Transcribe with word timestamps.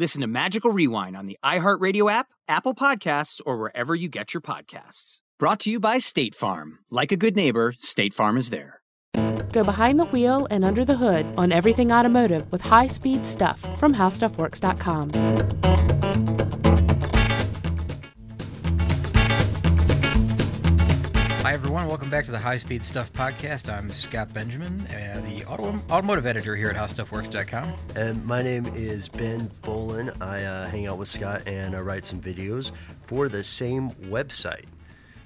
Listen 0.00 0.22
to 0.22 0.26
Magical 0.26 0.70
Rewind 0.70 1.14
on 1.14 1.26
the 1.26 1.36
iHeartRadio 1.44 2.10
app, 2.10 2.28
Apple 2.48 2.74
Podcasts, 2.74 3.38
or 3.44 3.58
wherever 3.58 3.94
you 3.94 4.08
get 4.08 4.32
your 4.32 4.40
podcasts. 4.40 5.18
Brought 5.38 5.60
to 5.60 5.70
you 5.70 5.78
by 5.78 5.98
State 5.98 6.34
Farm. 6.34 6.78
Like 6.90 7.12
a 7.12 7.18
good 7.18 7.36
neighbor, 7.36 7.74
State 7.80 8.14
Farm 8.14 8.38
is 8.38 8.48
there. 8.48 8.80
Go 9.52 9.62
behind 9.62 10.00
the 10.00 10.06
wheel 10.06 10.48
and 10.50 10.64
under 10.64 10.86
the 10.86 10.96
hood 10.96 11.26
on 11.36 11.52
everything 11.52 11.92
automotive 11.92 12.50
with 12.50 12.62
high 12.62 12.86
speed 12.86 13.26
stuff 13.26 13.60
from 13.78 13.94
howstuffworks.com. 13.94 15.10
Hi, 21.50 21.54
everyone. 21.54 21.88
Welcome 21.88 22.10
back 22.10 22.26
to 22.26 22.30
the 22.30 22.38
High 22.38 22.58
Speed 22.58 22.84
Stuff 22.84 23.12
Podcast. 23.12 23.68
I'm 23.68 23.92
Scott 23.92 24.32
Benjamin, 24.32 24.86
uh, 24.86 25.20
the 25.26 25.44
auto- 25.46 25.82
automotive 25.90 26.24
editor 26.24 26.54
here 26.54 26.70
at 26.70 26.76
HowStuffWorks.com. 26.76 27.72
And 27.96 28.24
my 28.24 28.40
name 28.40 28.66
is 28.66 29.08
Ben 29.08 29.50
Bowlin. 29.62 30.12
I 30.20 30.44
uh, 30.44 30.68
hang 30.68 30.86
out 30.86 30.96
with 30.96 31.08
Scott 31.08 31.42
and 31.48 31.74
I 31.74 31.80
write 31.80 32.04
some 32.04 32.20
videos 32.20 32.70
for 33.02 33.28
the 33.28 33.42
same 33.42 33.90
website. 34.04 34.66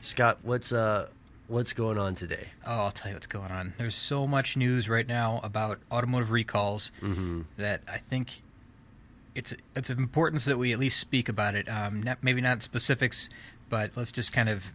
Scott, 0.00 0.38
what's 0.40 0.72
uh, 0.72 1.10
what's 1.48 1.74
going 1.74 1.98
on 1.98 2.14
today? 2.14 2.48
Oh, 2.66 2.84
I'll 2.84 2.90
tell 2.90 3.10
you 3.10 3.16
what's 3.16 3.26
going 3.26 3.50
on. 3.50 3.74
There's 3.76 3.94
so 3.94 4.26
much 4.26 4.56
news 4.56 4.88
right 4.88 5.06
now 5.06 5.42
about 5.44 5.78
automotive 5.92 6.30
recalls 6.30 6.90
mm-hmm. 7.02 7.42
that 7.58 7.82
I 7.86 7.98
think 7.98 8.40
it's 9.34 9.52
it's 9.76 9.90
of 9.90 9.98
importance 9.98 10.46
that 10.46 10.56
we 10.56 10.72
at 10.72 10.78
least 10.78 10.98
speak 10.98 11.28
about 11.28 11.54
it. 11.54 11.68
Um, 11.68 12.02
not, 12.02 12.24
maybe 12.24 12.40
not 12.40 12.62
specifics, 12.62 13.28
but 13.68 13.90
let's 13.94 14.10
just 14.10 14.32
kind 14.32 14.48
of 14.48 14.72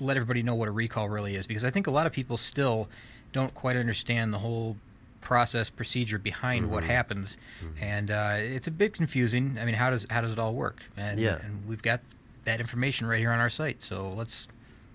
let 0.00 0.16
everybody 0.16 0.42
know 0.42 0.54
what 0.54 0.68
a 0.68 0.72
recall 0.72 1.08
really 1.08 1.36
is 1.36 1.46
because 1.46 1.64
I 1.64 1.70
think 1.70 1.86
a 1.86 1.90
lot 1.90 2.06
of 2.06 2.12
people 2.12 2.36
still 2.36 2.88
don't 3.32 3.54
quite 3.54 3.76
understand 3.76 4.32
the 4.32 4.38
whole 4.38 4.76
process 5.20 5.70
procedure 5.70 6.18
behind 6.18 6.64
mm-hmm. 6.64 6.74
what 6.74 6.84
happens, 6.84 7.38
mm-hmm. 7.64 7.82
and 7.82 8.10
uh, 8.10 8.34
it's 8.36 8.66
a 8.66 8.70
bit 8.70 8.92
confusing. 8.92 9.56
I 9.60 9.64
mean, 9.64 9.74
how 9.74 9.90
does 9.90 10.06
how 10.10 10.20
does 10.20 10.32
it 10.32 10.38
all 10.38 10.54
work? 10.54 10.82
And, 10.96 11.18
yeah. 11.18 11.38
and 11.42 11.66
we've 11.66 11.82
got 11.82 12.00
that 12.44 12.60
information 12.60 13.06
right 13.06 13.20
here 13.20 13.30
on 13.30 13.38
our 13.38 13.50
site, 13.50 13.80
so 13.80 14.12
let's 14.16 14.48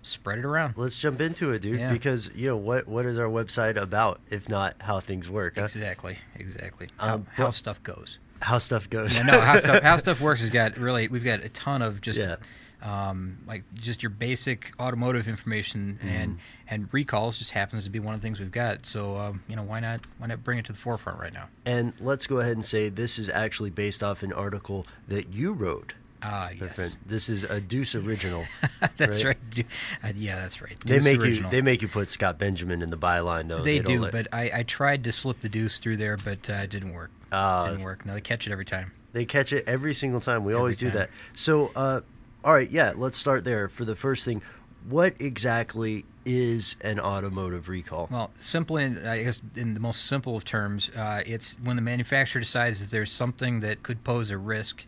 spread 0.03 0.39
it 0.39 0.45
around. 0.45 0.77
Let's 0.77 0.97
jump 0.97 1.21
into 1.21 1.51
it, 1.51 1.61
dude. 1.61 1.79
Yeah. 1.79 1.91
Because 1.91 2.29
you 2.35 2.47
know 2.47 2.57
what 2.57 2.87
what 2.87 3.05
is 3.05 3.17
our 3.17 3.27
website 3.27 3.75
about 3.75 4.19
if 4.29 4.49
not 4.49 4.75
how 4.81 4.99
things 4.99 5.29
work? 5.29 5.55
Huh? 5.55 5.63
Exactly, 5.63 6.17
exactly. 6.35 6.89
Um, 6.99 7.27
how, 7.33 7.45
how 7.45 7.49
stuff 7.51 7.81
goes. 7.83 8.19
How 8.41 8.59
stuff 8.59 8.89
goes. 8.89 9.17
Yeah, 9.17 9.23
no, 9.23 9.41
how 9.41 9.59
stuff 9.59 9.83
how 9.83 9.97
stuff 9.97 10.21
works 10.21 10.41
has 10.41 10.49
got 10.49 10.77
really 10.77 11.07
we've 11.07 11.23
got 11.23 11.41
a 11.41 11.49
ton 11.49 11.81
of 11.81 12.01
just 12.01 12.19
Yeah. 12.19 12.35
Um, 12.81 13.39
like 13.47 13.63
just 13.73 14.03
your 14.03 14.09
basic 14.09 14.71
automotive 14.79 15.27
information 15.27 15.99
Mm-hmm. 15.99 16.07
and 16.09 16.37
and 16.69 16.89
recalls 16.93 17.37
just 17.37 17.51
happens 17.51 17.85
to 17.85 17.89
be 17.89 17.99
one 17.99 18.13
of 18.13 18.21
the 18.21 18.25
things 18.25 18.39
we've 18.39 18.51
got. 18.51 18.85
So 18.85 19.15
um, 19.17 19.43
you 19.47 19.55
know 19.55 19.63
why 19.63 19.79
not 19.79 20.01
why 20.17 20.27
not 20.27 20.43
bring 20.43 20.59
it 20.59 20.65
to 20.65 20.71
the 20.73 20.77
forefront 20.77 21.19
right 21.19 21.33
now? 21.33 21.47
and 21.65 21.93
let's 21.99 22.27
go 22.27 22.39
ahead 22.39 22.53
and 22.53 22.63
say 22.65 22.89
this 22.89 23.17
is 23.19 23.29
actually 23.29 23.69
based 23.69 24.03
off 24.03 24.23
an 24.23 24.31
article 24.33 24.85
that 25.07 25.33
you 25.33 25.53
wrote. 25.53 25.93
Ah, 26.23 26.49
yes, 26.59 26.73
friend. 26.73 26.97
This 27.05 27.29
is 27.29 27.43
a 27.43 27.61
Deuce 27.61 27.93
original. 27.93 28.45
that's 28.97 29.23
right? 29.23 29.37
right. 29.55 29.65
Uh, 30.03 30.07
yeah, 30.15 30.35
that's 30.37 30.61
right. 30.61 30.75
they 30.83 30.99
make 30.99 31.19
original. 31.21 31.43
you 31.45 31.49
they 31.51 31.61
make 31.61 31.81
you 31.83 31.87
put 31.87 32.09
Scott 32.09 32.39
Benjamin 32.39 32.81
in 32.81 32.89
the 32.89 32.97
byline 32.97 33.47
though. 33.47 33.61
They, 33.61 33.77
don't 33.79 33.85
do, 33.95 34.01
let- 34.01 34.11
but 34.11 34.27
I, 34.33 34.51
I 34.53 34.63
tried 34.63 35.03
to 35.03 35.11
slip 35.11 35.41
the 35.41 35.49
deuce 35.49 35.77
through 35.79 35.97
there, 35.97 36.17
but 36.17 36.49
uh, 36.49 36.53
it 36.53 36.69
didn't 36.71 36.93
work. 36.93 37.11
Ah, 37.31 37.69
didn't 37.69 37.83
work. 37.83 38.05
No, 38.05 38.13
they 38.15 38.21
catch 38.21 38.47
it 38.47 38.51
every 38.51 38.65
time. 38.65 38.91
They 39.13 39.25
catch 39.25 39.53
it 39.53 39.63
every 39.67 39.93
single 39.93 40.19
time. 40.19 40.43
We 40.43 40.53
always 40.53 40.79
do 40.79 40.87
time. 40.89 40.97
that. 40.97 41.09
So, 41.35 41.71
uh, 41.75 42.01
all 42.47 42.53
right, 42.53 42.71
yeah, 42.71 42.93
let's 42.95 43.17
start 43.17 43.43
there. 43.43 43.67
For 43.67 43.83
the 43.83 43.95
first 43.95 44.23
thing, 44.23 44.41
what 44.87 45.15
exactly 45.19 46.05
is 46.25 46.77
an 46.79 46.97
automotive 46.97 47.67
recall? 47.67 48.07
Well, 48.09 48.31
simply, 48.37 48.85
I 48.85 49.23
guess, 49.23 49.41
in 49.57 49.73
the 49.73 49.81
most 49.81 50.05
simple 50.05 50.37
of 50.37 50.45
terms, 50.45 50.89
uh, 50.95 51.23
it's 51.25 51.57
when 51.61 51.75
the 51.75 51.81
manufacturer 51.81 52.39
decides 52.39 52.79
that 52.79 52.89
there's 52.89 53.11
something 53.11 53.59
that 53.59 53.83
could 53.83 54.05
pose 54.05 54.31
a 54.31 54.37
risk 54.37 54.85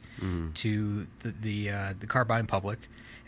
to 0.53 1.07
the 1.19 1.33
the, 1.41 1.69
uh, 1.69 1.93
the 1.99 2.07
car 2.07 2.23
buying 2.23 2.45
public. 2.45 2.79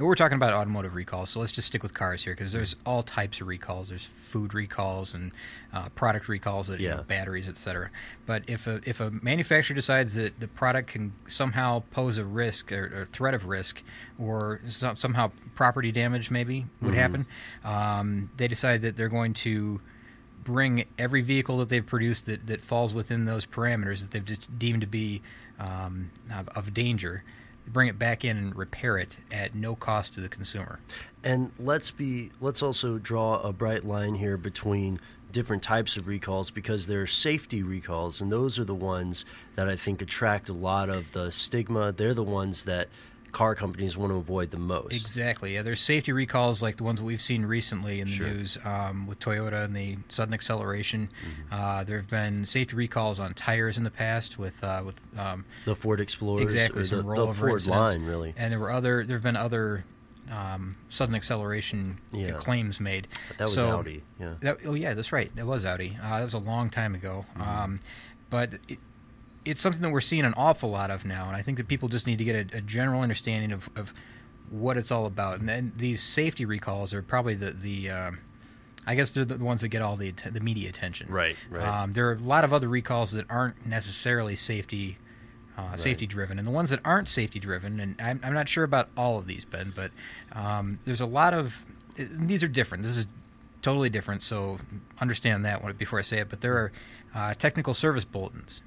We're 0.01 0.15
talking 0.15 0.35
about 0.35 0.53
automotive 0.53 0.95
recalls, 0.95 1.29
so 1.29 1.39
let's 1.39 1.51
just 1.51 1.67
stick 1.67 1.83
with 1.83 1.93
cars 1.93 2.23
here 2.23 2.33
because 2.33 2.51
there's 2.51 2.75
all 2.85 3.03
types 3.03 3.39
of 3.39 3.47
recalls. 3.47 3.89
There's 3.89 4.05
food 4.05 4.53
recalls 4.53 5.13
and 5.13 5.31
uh, 5.71 5.89
product 5.89 6.27
recalls, 6.27 6.67
that, 6.67 6.79
you 6.79 6.89
know, 6.89 7.03
batteries, 7.03 7.47
etc. 7.47 7.91
But 8.25 8.43
if 8.47 8.65
a 8.65 8.81
if 8.85 8.99
a 8.99 9.11
manufacturer 9.11 9.75
decides 9.75 10.15
that 10.15 10.39
the 10.39 10.47
product 10.47 10.89
can 10.89 11.13
somehow 11.27 11.83
pose 11.91 12.17
a 12.17 12.25
risk 12.25 12.71
or, 12.71 13.01
or 13.01 13.05
threat 13.05 13.33
of 13.33 13.45
risk, 13.45 13.83
or 14.17 14.61
some, 14.67 14.95
somehow 14.95 15.31
property 15.55 15.91
damage 15.91 16.31
maybe 16.31 16.65
would 16.81 16.95
happen, 16.95 17.27
um, 17.63 18.31
they 18.37 18.47
decide 18.47 18.81
that 18.81 18.97
they're 18.97 19.09
going 19.09 19.33
to 19.33 19.81
bring 20.43 20.85
every 20.97 21.21
vehicle 21.21 21.57
that 21.59 21.69
they've 21.69 21.85
produced 21.85 22.25
that, 22.25 22.47
that 22.47 22.61
falls 22.61 22.93
within 22.93 23.25
those 23.25 23.45
parameters 23.45 24.01
that 24.01 24.11
they've 24.11 24.25
just 24.25 24.57
deemed 24.57 24.81
to 24.81 24.87
be 24.87 25.21
um, 25.59 26.09
of, 26.33 26.49
of 26.49 26.73
danger, 26.73 27.23
bring 27.67 27.87
it 27.87 27.99
back 27.99 28.25
in 28.25 28.37
and 28.37 28.55
repair 28.55 28.97
it 28.97 29.17
at 29.31 29.55
no 29.55 29.75
cost 29.75 30.13
to 30.13 30.21
the 30.21 30.29
consumer. 30.29 30.79
And 31.23 31.51
let's 31.59 31.91
be 31.91 32.31
let's 32.39 32.63
also 32.63 32.97
draw 32.97 33.39
a 33.41 33.53
bright 33.53 33.83
line 33.83 34.15
here 34.15 34.37
between 34.37 34.99
different 35.31 35.63
types 35.63 35.95
of 35.95 36.07
recalls 36.07 36.51
because 36.51 36.87
there 36.87 37.01
are 37.01 37.07
safety 37.07 37.63
recalls 37.63 38.19
and 38.19 38.31
those 38.31 38.59
are 38.59 38.65
the 38.65 38.75
ones 38.75 39.23
that 39.55 39.69
I 39.69 39.77
think 39.77 40.01
attract 40.01 40.49
a 40.49 40.53
lot 40.53 40.89
of 40.89 41.11
the 41.13 41.31
stigma. 41.31 41.91
They're 41.91 42.13
the 42.13 42.23
ones 42.23 42.65
that 42.65 42.89
car 43.31 43.55
companies 43.55 43.97
want 43.97 44.11
to 44.11 44.17
avoid 44.17 44.51
the 44.51 44.57
most. 44.57 44.93
Exactly. 44.93 45.53
Yeah, 45.55 45.61
there's 45.61 45.81
safety 45.81 46.11
recalls 46.11 46.61
like 46.61 46.77
the 46.77 46.83
ones 46.83 46.99
that 46.99 47.05
we've 47.05 47.21
seen 47.21 47.45
recently 47.45 47.99
in 48.01 48.07
the 48.07 48.13
Sure. 48.13 48.27
news 48.27 48.57
um, 48.63 49.07
with 49.07 49.19
Toyota 49.19 49.63
and 49.65 49.75
the 49.75 49.97
sudden 50.09 50.33
acceleration. 50.33 51.09
Mm-hmm. 51.25 51.53
Uh, 51.53 51.83
there 51.83 51.97
have 51.97 52.09
been 52.09 52.45
safety 52.45 52.75
recalls 52.75 53.19
on 53.19 53.33
tires 53.33 53.77
in 53.77 53.83
the 53.83 53.91
past 53.91 54.37
with 54.37 54.63
uh, 54.63 54.83
with 54.85 54.95
um, 55.17 55.45
The 55.65 55.75
Ford 55.75 55.99
Explorers 55.99 56.43
exactly 56.43 56.83
some 56.83 56.99
the, 56.99 57.03
rollover 57.03 57.27
the 57.27 57.33
Ford 57.33 57.51
incidents. 57.53 57.67
line 57.95 58.03
really. 58.05 58.33
And 58.37 58.51
there 58.51 58.59
were 58.59 58.71
other. 58.71 59.03
There 59.05 59.17
have 59.17 59.23
been 59.23 59.35
other 59.37 59.85
um, 60.31 60.77
sudden 60.89 61.15
acceleration 61.15 61.99
Yeah. 62.11 62.31
claims 62.33 62.79
made. 62.79 63.07
But 63.29 63.37
that 63.37 63.43
was 63.45 63.53
So- 63.55 63.69
Audi, 63.79 64.03
yeah. 64.19 64.33
That, 64.41 64.57
oh 64.65 64.73
yeah, 64.73 64.93
that's 64.93 65.11
right. 65.11 65.33
That 65.35 65.45
was 65.45 65.65
Audi. 65.65 65.97
Uh, 66.01 66.19
that 66.19 66.23
was 66.23 66.33
a 66.33 66.37
long 66.39 66.69
time 66.69 66.95
ago. 66.95 67.25
Mm-hmm. 67.37 67.41
Um, 67.41 67.79
but 68.29 68.53
it, 68.69 68.79
it's 69.45 69.61
something 69.61 69.81
that 69.81 69.89
we're 69.89 70.01
seeing 70.01 70.23
an 70.23 70.33
awful 70.37 70.69
lot 70.69 70.91
of 70.91 71.05
now, 71.05 71.27
and 71.27 71.35
I 71.35 71.41
think 71.41 71.57
that 71.57 71.67
people 71.67 71.89
just 71.89 72.07
need 72.07 72.17
to 72.17 72.23
get 72.23 72.53
a, 72.53 72.57
a 72.57 72.61
general 72.61 73.01
understanding 73.01 73.51
of, 73.51 73.69
of 73.75 73.93
what 74.49 74.77
it's 74.77 74.91
all 74.91 75.05
about. 75.05 75.39
And 75.39 75.49
then 75.49 75.73
these 75.75 76.01
safety 76.01 76.45
recalls 76.45 76.93
are 76.93 77.01
probably 77.01 77.35
the 77.35 77.51
the 77.51 77.89
um, 77.89 78.19
I 78.85 78.95
guess 78.95 79.11
they're 79.11 79.25
the 79.25 79.37
ones 79.37 79.61
that 79.61 79.69
get 79.69 79.81
all 79.81 79.95
the 79.97 80.11
the 80.11 80.39
media 80.39 80.69
attention. 80.69 81.11
Right, 81.11 81.35
right. 81.49 81.65
Um, 81.65 81.93
there 81.93 82.09
are 82.09 82.13
a 82.13 82.19
lot 82.19 82.43
of 82.43 82.53
other 82.53 82.67
recalls 82.67 83.11
that 83.11 83.25
aren't 83.29 83.65
necessarily 83.65 84.35
safety. 84.35 84.97
Uh, 85.57 85.75
Safety 85.75 86.07
driven, 86.07 86.39
and 86.39 86.47
the 86.47 86.51
ones 86.51 86.69
that 86.69 86.79
aren't 86.85 87.09
safety 87.09 87.37
driven, 87.37 87.81
and 87.81 87.95
I'm, 88.01 88.21
I'm 88.23 88.33
not 88.33 88.47
sure 88.47 88.63
about 88.63 88.87
all 88.95 89.19
of 89.19 89.27
these, 89.27 89.43
Ben, 89.43 89.73
but 89.75 89.91
um, 90.31 90.77
there's 90.85 91.01
a 91.01 91.05
lot 91.05 91.33
of 91.33 91.65
these 91.97 92.41
are 92.41 92.47
different. 92.47 92.83
This 92.83 92.95
is 92.95 93.05
totally 93.61 93.89
different. 93.89 94.23
So 94.23 94.59
understand 94.99 95.45
that 95.45 95.61
one 95.61 95.73
before 95.73 95.99
I 95.99 96.03
say 96.03 96.19
it. 96.19 96.29
But 96.29 96.39
there 96.39 96.55
are 96.55 96.71
uh, 97.13 97.33
technical 97.33 97.73
service 97.73 98.05
bulletins, 98.05 98.61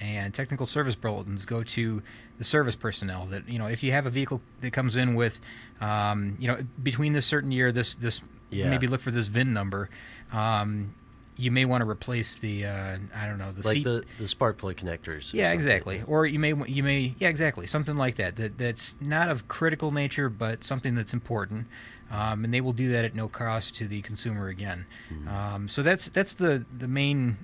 and 0.00 0.32
technical 0.34 0.66
service 0.66 0.94
bulletins 0.94 1.44
go 1.44 1.62
to 1.62 2.02
the 2.38 2.44
service 2.44 2.76
personnel. 2.76 3.26
That 3.26 3.48
you 3.48 3.58
know, 3.58 3.66
if 3.66 3.82
you 3.82 3.92
have 3.92 4.06
a 4.06 4.10
vehicle 4.10 4.40
that 4.60 4.72
comes 4.72 4.96
in 4.96 5.14
with, 5.14 5.40
um, 5.80 6.36
you 6.38 6.48
know, 6.48 6.58
between 6.82 7.12
this 7.12 7.26
certain 7.26 7.52
year, 7.52 7.72
this 7.72 7.94
this 7.94 8.20
Yeah. 8.50 8.70
maybe 8.70 8.86
look 8.86 9.00
for 9.00 9.10
this 9.10 9.26
VIN 9.26 9.52
number. 9.52 9.90
Um, 10.32 10.94
you 11.40 11.52
may 11.52 11.64
want 11.64 11.82
to 11.84 11.88
replace 11.88 12.34
the 12.34 12.66
uh, 12.66 12.98
I 13.14 13.26
don't 13.26 13.38
know 13.38 13.52
the 13.52 13.62
like 13.64 13.74
seat 13.74 13.84
the 13.84 14.04
the 14.18 14.26
spark 14.26 14.58
plug 14.58 14.76
connectors. 14.76 15.32
yeah, 15.32 15.44
something. 15.44 15.54
exactly. 15.54 16.02
Or 16.06 16.26
you 16.26 16.38
may 16.38 16.52
you 16.66 16.82
may 16.82 17.14
yeah, 17.18 17.28
exactly 17.28 17.66
something 17.66 17.96
like 17.96 18.16
that. 18.16 18.36
That 18.36 18.58
that's 18.58 18.96
not 19.00 19.28
of 19.28 19.46
critical 19.46 19.92
nature, 19.92 20.28
but 20.28 20.64
something 20.64 20.94
that's 20.96 21.12
important. 21.14 21.66
Um, 22.10 22.44
and 22.44 22.52
they 22.54 22.60
will 22.62 22.72
do 22.72 22.88
that 22.92 23.04
at 23.04 23.14
no 23.14 23.28
cost 23.28 23.76
to 23.76 23.86
the 23.86 24.00
consumer 24.02 24.48
again. 24.48 24.86
Mm-hmm. 25.12 25.28
Um, 25.28 25.68
so 25.68 25.82
that's 25.82 26.08
that's 26.08 26.32
the 26.34 26.64
the 26.76 26.88
main 26.88 27.36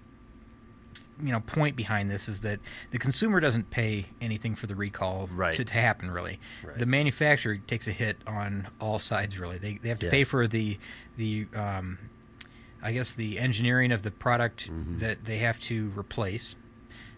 you 1.23 1.31
know 1.33 1.41
point 1.41 1.77
behind 1.77 2.11
this 2.11 2.29
is 2.29 2.41
that 2.41 2.59
the 2.91 2.99
consumer 2.99 3.39
doesn't 3.41 3.71
pay 3.71 4.07
anything 4.21 4.55
for 4.55 4.67
the 4.67 4.75
recall 4.75 5.29
Right. 5.33 5.55
to, 5.55 5.65
to 5.65 5.73
happen 5.75 6.11
really 6.11 6.41
Right. 6.65 6.79
the 6.79 6.87
manufacturer 6.87 7.57
takes 7.59 7.87
a 7.87 7.93
hit 7.93 8.17
on 8.27 8.69
all 8.81 8.99
sides 8.99 9.39
really 9.39 9.59
they, 9.59 9.75
they 9.75 9.89
have 9.91 9.99
to 10.01 10.07
Yeah. 10.07 10.11
pay 10.13 10.25
for 10.25 10.47
the 10.47 10.79
the 11.17 11.47
um, 11.55 11.99
I 12.83 12.93
guess 12.93 13.15
the 13.15 13.39
engineering 13.39 13.93
of 13.93 14.03
the 14.03 14.11
product 14.11 14.69
Mm-hmm. 14.71 14.99
that 14.99 15.25
they 15.25 15.39
have 15.39 15.61
to 15.61 15.93
replace 15.97 16.57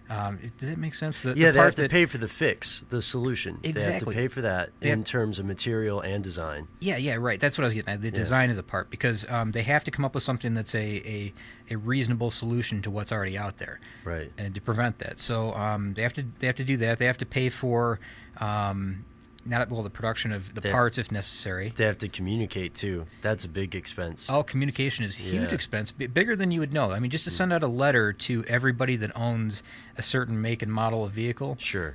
um, 0.09 0.39
it- 0.43 0.57
does 0.59 0.69
that 0.71 0.79
make 0.79 0.95
sense 0.95 1.23
the, 1.23 1.31
Yeah, 1.37 1.47
the 1.49 1.53
they 1.53 1.59
have 1.65 1.75
to 1.77 1.83
that, 1.83 1.91
pay 1.91 2.07
for 2.07 2.19
the 2.19 2.29
fix, 2.29 2.85
the 2.91 3.03
solution. 3.03 3.59
They 3.63 3.69
have 3.71 3.75
to 3.77 3.85
Exactly. 3.87 4.15
pay 4.15 4.29
for 4.29 4.41
that 4.43 4.71
They 4.81 4.91
in 4.91 5.01
have- 5.01 5.07
terms 5.07 5.39
of 5.39 5.47
material 5.47 6.01
and 6.01 6.23
design. 6.23 6.69
Yeah, 6.81 6.97
yeah, 6.97 7.17
right. 7.17 7.41
That's 7.41 7.59
what 7.59 7.63
I 7.65 7.67
was 7.67 7.75
getting 7.75 7.93
at. 7.93 8.03
The 8.03 8.11
design 8.11 8.51
of 8.51 8.57
the 8.57 8.63
part, 8.63 8.91
because 8.91 9.29
um, 9.31 9.53
they 9.53 9.63
have 9.63 9.85
to 9.85 9.91
come 9.91 10.05
up 10.05 10.15
with 10.15 10.23
something 10.23 10.55
that's 10.55 10.75
a, 10.75 10.79
a, 10.79 11.35
a 11.71 11.77
reasonable 11.77 12.31
solution 12.31 12.83
to 12.83 12.91
what's 12.91 13.11
already 13.13 13.37
out 13.37 13.59
there, 13.59 13.81
Right. 14.05 14.33
and 14.39 14.55
to 14.55 14.61
prevent 14.61 14.99
that. 15.01 15.19
So 15.19 15.53
um, 15.55 15.95
they 15.95 16.03
have 16.03 16.13
to 16.15 16.25
they 16.39 16.47
have 16.47 16.57
to 16.57 16.65
do 16.65 16.77
that. 16.79 16.99
They 16.99 17.07
have 17.07 17.19
to 17.19 17.27
pay 17.27 17.49
for 17.49 17.99
um, 18.39 19.05
not 19.47 19.71
well 19.71 19.83
the 19.83 19.91
production 19.91 20.33
of 20.33 20.55
the 20.55 20.61
They- 20.61 20.71
parts 20.71 20.99
if 20.99 21.11
necessary. 21.13 21.73
They 21.77 21.85
have 21.85 21.99
to 21.99 22.09
communicate 22.09 22.75
too. 22.75 23.07
That's 23.23 23.45
a 23.45 23.49
big 23.49 23.75
expense. 23.75 24.29
All 24.31 24.43
communication 24.43 25.05
is 25.05 25.17
a 25.17 25.21
huge 25.21 25.35
Yeah. 25.35 25.49
Mm. 25.49 25.53
expense, 25.53 25.93
b- 25.93 26.07
bigger 26.07 26.37
than 26.37 26.51
you 26.51 26.61
would 26.61 26.73
know. 26.73 26.93
I 26.93 26.99
mean, 26.99 27.11
just 27.11 27.25
to 27.25 27.31
send 27.31 27.53
out 27.53 27.63
a 27.63 27.69
letter 27.69 28.13
to 28.13 28.45
everybody 28.45 28.97
that 28.97 29.11
owns 29.17 29.63
a 29.97 30.03
certain 30.03 30.41
make 30.41 30.63
and 30.63 30.73
model 30.73 31.05
of 31.05 31.13
vehicle, 31.13 31.57
Sure. 31.61 31.95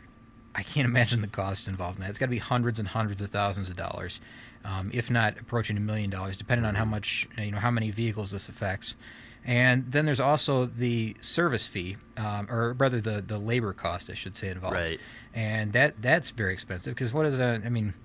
I 0.53 0.63
can't 0.63 0.85
imagine 0.85 1.21
the 1.21 1.27
costs 1.27 1.67
involved 1.67 1.97
in 1.97 2.03
that. 2.03 2.09
It's 2.09 2.19
got 2.19 2.25
to 2.25 2.31
be 2.31 2.37
hundreds 2.39 2.77
and 2.79 2.87
hundreds 2.87 3.21
of 3.21 3.29
thousands 3.29 3.69
of 3.69 3.77
dollars, 3.77 4.19
um, 4.65 4.89
if 4.93 5.09
not 5.09 5.37
approaching 5.39 5.77
a 5.77 5.79
million 5.79 6.09
dollars, 6.09 6.35
depending 6.37 6.65
on 6.65 6.75
how 6.75 6.83
Mm-hmm. 6.83 6.91
much 6.91 7.27
you 7.37 7.51
know 7.51 7.57
how 7.59 7.71
many 7.71 7.89
vehicles 7.91 8.31
this 8.31 8.49
affects. 8.49 8.95
And 9.43 9.91
then 9.91 10.05
there's 10.05 10.19
also 10.19 10.65
the 10.67 11.15
service 11.21 11.65
fee, 11.65 11.97
um, 12.17 12.47
or 12.49 12.73
rather 12.73 13.01
the 13.01 13.21
the 13.21 13.39
labor 13.39 13.73
cost, 13.73 14.09
I 14.09 14.13
should 14.13 14.37
say, 14.37 14.49
involved. 14.49 14.75
Right. 14.77 14.99
And 15.33 15.73
that 15.73 16.01
that's 16.01 16.29
very 16.29 16.53
expensive 16.53 16.93
because 16.93 17.11
what 17.11 17.25
is 17.25 17.39
a? 17.39 17.59
I 17.65 17.69
mean, 17.69 17.95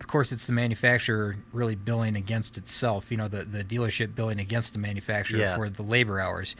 of 0.00 0.08
course, 0.08 0.32
it's 0.32 0.46
the 0.46 0.52
manufacturer 0.52 1.36
really 1.52 1.76
billing 1.76 2.16
against 2.16 2.58
itself. 2.58 3.10
You 3.12 3.16
know, 3.16 3.28
the, 3.28 3.44
the 3.44 3.62
dealership 3.62 4.14
billing 4.14 4.40
against 4.40 4.72
the 4.72 4.78
manufacturer 4.80 5.38
Yeah. 5.38 5.56
for 5.56 5.68
the 5.70 5.82
labor 5.82 6.18
hours 6.20 6.56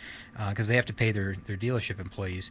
because 0.50 0.68
they 0.68 0.76
have 0.76 0.86
to 0.86 0.94
pay 0.94 1.10
their, 1.12 1.34
their 1.46 1.56
dealership 1.56 1.98
employees. 1.98 2.50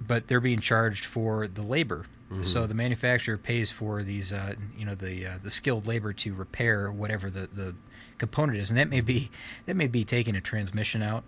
But 0.00 0.28
they're 0.28 0.40
being 0.40 0.60
charged 0.60 1.04
for 1.04 1.48
the 1.48 1.62
labor. 1.62 2.06
So 2.42 2.66
the 2.66 2.74
manufacturer 2.74 3.38
pays 3.38 3.70
for 3.70 4.02
these, 4.02 4.34
uh, 4.34 4.54
you 4.76 4.84
know, 4.84 4.94
the 4.94 5.24
uh, 5.24 5.38
the 5.42 5.50
skilled 5.50 5.86
labor 5.86 6.12
to 6.12 6.34
repair 6.34 6.92
whatever 6.92 7.30
the, 7.30 7.48
the 7.50 7.74
component 8.18 8.58
is, 8.58 8.70
and 8.70 8.78
that 8.78 8.88
may 8.88 9.00
be 9.00 9.30
that 9.66 9.76
may 9.76 9.86
be 9.86 10.04
taking 10.04 10.36
a 10.36 10.40
transmission 10.40 11.02
out. 11.02 11.24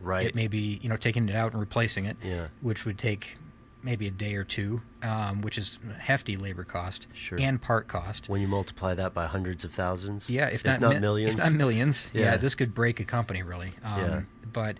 Right. 0.00 0.26
It 0.26 0.34
may 0.34 0.48
be 0.48 0.78
you 0.82 0.88
know 0.88 0.96
taking 0.96 1.28
it 1.28 1.34
out 1.34 1.52
and 1.52 1.60
replacing 1.60 2.04
it, 2.04 2.16
Yeah. 2.22 2.48
which 2.60 2.84
would 2.84 2.98
take 2.98 3.36
maybe 3.82 4.06
a 4.06 4.10
day 4.10 4.34
or 4.34 4.44
two, 4.44 4.80
um, 5.02 5.42
which 5.42 5.58
is 5.58 5.78
hefty 5.98 6.36
labor 6.38 6.64
cost 6.64 7.06
Sure. 7.12 7.38
and 7.38 7.60
part 7.60 7.86
cost. 7.86 8.30
When 8.30 8.40
you 8.40 8.48
multiply 8.48 8.94
that 8.94 9.12
by 9.12 9.26
hundreds 9.26 9.62
of 9.62 9.72
thousands. 9.72 10.30
Yeah, 10.30 10.46
if 10.46 10.64
not, 10.64 10.80
mi- 10.80 10.98
millions. 11.00 11.34
If 11.34 11.38
not 11.38 11.52
millions, 11.52 12.08
yeah. 12.14 12.22
Yeah. 12.22 12.36
this 12.38 12.54
could 12.54 12.72
break 12.74 12.98
a 13.00 13.04
company 13.04 13.42
really. 13.42 13.72
Um, 13.82 14.00
Yeah. 14.00 14.20
But 14.52 14.78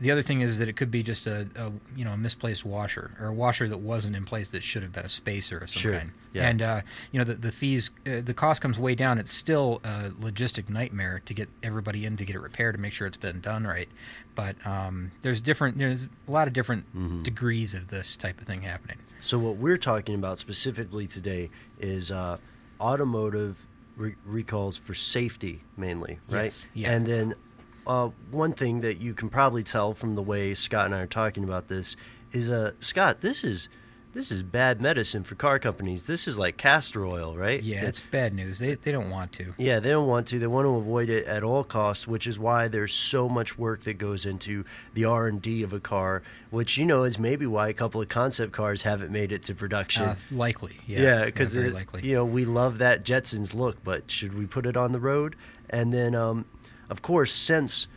the 0.00 0.10
other 0.10 0.22
thing 0.22 0.42
is 0.42 0.58
that 0.58 0.68
it 0.68 0.74
could 0.76 0.90
be 0.90 1.02
just 1.02 1.26
a, 1.26 1.48
a 1.56 1.72
you 1.96 2.04
know 2.04 2.12
a 2.12 2.16
misplaced 2.16 2.64
washer 2.64 3.12
or 3.20 3.28
a 3.28 3.32
washer 3.32 3.66
that 3.68 3.78
wasn't 3.78 4.14
in 4.14 4.24
place 4.24 4.48
that 4.48 4.62
should 4.62 4.82
have 4.82 4.92
been 4.92 5.06
a 5.06 5.08
spacer 5.08 5.56
of 5.58 5.70
some 5.70 5.80
Sure, 5.80 5.98
kind. 5.98 6.10
yeah. 6.34 6.48
And 6.48 6.60
uh, 6.62 6.80
you 7.12 7.18
know 7.18 7.24
the 7.24 7.34
the 7.34 7.50
fees, 7.52 7.90
uh, 8.06 8.20
the 8.22 8.34
cost 8.34 8.60
comes 8.60 8.78
way 8.78 8.94
down. 8.94 9.18
It's 9.18 9.32
still 9.32 9.80
a 9.84 10.10
logistic 10.20 10.68
nightmare 10.68 11.22
to 11.24 11.32
get 11.34 11.48
everybody 11.62 12.04
in 12.04 12.16
to 12.18 12.24
get 12.26 12.36
it 12.36 12.40
repaired 12.40 12.74
to 12.74 12.80
make 12.80 12.92
sure 12.92 13.06
it's 13.06 13.16
been 13.16 13.40
done 13.40 13.66
right. 13.66 13.88
But 14.34 14.56
um, 14.66 15.12
there's 15.22 15.40
different 15.40 15.78
there's 15.78 16.02
a 16.02 16.30
lot 16.30 16.46
of 16.46 16.52
different 16.52 16.84
Mm-hmm. 16.94 17.22
degrees 17.22 17.72
of 17.74 17.88
this 17.88 18.16
type 18.16 18.40
of 18.40 18.46
thing 18.46 18.62
happening. 18.62 18.98
So 19.20 19.38
what 19.38 19.56
we're 19.56 19.78
talking 19.78 20.14
about 20.14 20.38
specifically 20.38 21.06
today 21.06 21.48
is 21.80 22.10
uh, 22.10 22.36
automotive 22.96 23.66
re- 23.96 24.14
recalls 24.24 24.76
for 24.76 24.94
safety 24.94 25.60
mainly, 25.76 26.18
right? 26.28 26.44
Yes, 26.44 26.66
yeah. 26.74 26.90
And 26.92 27.06
then 27.06 27.34
uh, 27.86 28.10
one 28.30 28.52
thing 28.52 28.80
that 28.80 29.00
you 29.00 29.14
can 29.14 29.28
probably 29.28 29.62
tell 29.62 29.92
from 29.94 30.14
the 30.14 30.22
way 30.22 30.54
Scott 30.54 30.86
and 30.86 30.94
I 30.94 31.00
are 31.00 31.06
talking 31.06 31.44
about 31.44 31.68
this 31.68 31.96
is, 32.32 32.48
uh, 32.50 32.72
Scott, 32.80 33.20
this 33.20 33.44
is 33.44 33.68
this 34.12 34.32
is 34.32 34.42
bad 34.42 34.80
medicine 34.80 35.24
for 35.24 35.34
car 35.34 35.58
companies. 35.58 36.06
This 36.06 36.26
is 36.26 36.38
like 36.38 36.56
castor 36.56 37.04
oil, 37.04 37.36
right? 37.36 37.62
Yeah, 37.62 37.82
That- 37.82 37.88
it's 37.88 38.00
bad 38.00 38.32
news. 38.32 38.58
They 38.58 38.72
they 38.74 38.90
don't 38.90 39.10
want 39.10 39.30
to. 39.32 39.52
yeah, 39.58 39.78
they 39.78 39.90
don't 39.90 40.08
want 40.08 40.26
to. 40.28 40.38
They 40.38 40.46
want 40.46 40.64
to 40.64 40.74
avoid 40.74 41.10
it 41.10 41.26
at 41.26 41.42
all 41.42 41.62
costs, 41.62 42.08
which 42.08 42.26
is 42.26 42.38
why 42.38 42.66
there's 42.68 42.94
so 42.94 43.28
much 43.28 43.58
work 43.58 43.82
that 43.82 43.98
goes 43.98 44.24
into 44.24 44.64
the 44.94 45.04
R 45.04 45.26
and 45.26 45.42
D 45.42 45.62
of 45.62 45.74
a 45.74 45.80
car, 45.80 46.22
which 46.48 46.78
you 46.78 46.86
know 46.86 47.04
is 47.04 47.18
maybe 47.18 47.46
why 47.46 47.68
a 47.68 47.74
couple 47.74 48.00
of 48.00 48.08
concept 48.08 48.52
cars 48.52 48.82
haven't 48.82 49.10
made 49.12 49.32
it 49.32 49.42
to 49.44 49.54
production. 49.54 50.04
Uh, 50.04 50.16
likely, 50.30 50.78
yeah, 50.86 51.00
Yeah, 51.02 51.24
because 51.26 51.52
very 51.52 51.68
likely. 51.70 52.00
you 52.02 52.14
know 52.14 52.24
we 52.24 52.46
love 52.46 52.78
that 52.78 53.04
Jetsons 53.04 53.52
look, 53.54 53.84
but 53.84 54.10
should 54.10 54.32
we 54.32 54.46
put 54.46 54.64
it 54.64 54.78
on 54.78 54.92
the 54.92 55.00
road? 55.00 55.36
And 55.68 55.92
then, 55.92 56.14
um, 56.14 56.46
of 56.90 57.02
course, 57.02 57.32
since 57.34 57.88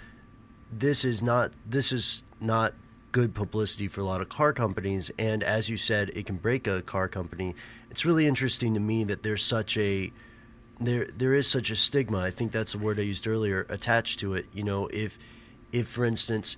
this 0.71 1.03
is 1.05 1.21
not 1.21 1.51
this 1.65 1.91
is 1.91 2.23
not 2.39 2.73
good 3.11 3.33
publicity 3.33 3.87
for 3.87 4.01
a 4.01 4.05
lot 4.05 4.21
of 4.21 4.29
car 4.29 4.53
companies, 4.53 5.11
and 5.17 5.41
as 5.43 5.69
you 5.69 5.77
said, 5.77 6.09
it 6.13 6.25
can 6.25 6.37
break 6.37 6.67
a 6.67 6.81
car 6.81 7.07
company. 7.07 7.55
It's 7.89 8.05
really 8.05 8.27
interesting 8.27 8.73
to 8.75 8.79
me 8.79 9.03
that 9.05 9.23
there's 9.23 9.43
such 9.43 9.77
a 9.77 10.11
there 10.79 11.07
there 11.15 11.33
is 11.33 11.47
such 11.47 11.71
a 11.71 11.75
stigma. 11.75 12.19
I 12.19 12.31
think 12.31 12.51
that's 12.51 12.71
the 12.73 12.77
word 12.77 12.99
I 12.99 13.03
used 13.03 13.27
earlier 13.27 13.65
attached 13.69 14.19
to 14.19 14.33
it. 14.35 14.45
You 14.53 14.63
know, 14.63 14.87
if 14.93 15.17
if 15.71 15.87
for 15.87 16.05
instance 16.05 16.55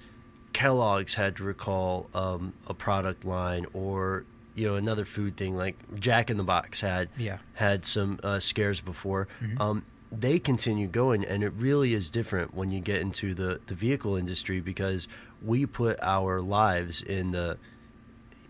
Kellogg's 0.54 1.14
had 1.14 1.38
to 1.38 1.44
recall 1.44 2.10
um, 2.14 2.54
a 2.68 2.74
product 2.74 3.24
line 3.24 3.66
or 3.74 4.26
you 4.54 4.68
know 4.68 4.76
another 4.76 5.06
food 5.06 5.38
thing 5.38 5.56
like 5.56 5.76
Jack 6.00 6.30
in 6.30 6.36
the 6.38 6.44
Box 6.44 6.82
had 6.82 7.08
Yeah. 7.18 7.38
had 7.54 7.86
some 7.86 8.20
uh, 8.22 8.40
scares 8.40 8.82
before. 8.82 9.30
Um, 9.58 9.86
they 10.12 10.40
continue 10.40 10.88
going, 10.88 11.24
and 11.24 11.44
it 11.44 11.54
really 11.54 11.94
is 11.94 12.10
different 12.10 12.54
when 12.54 12.70
you 12.70 12.80
get 12.82 13.02
into 13.02 13.34
the, 13.34 13.60
the 13.68 13.76
vehicle 13.76 14.16
industry 14.18 14.60
because 14.60 15.08
we 15.42 15.66
put 15.66 15.98
our 16.02 16.42
lives 16.42 17.02
in 17.02 17.32
the, 17.32 17.58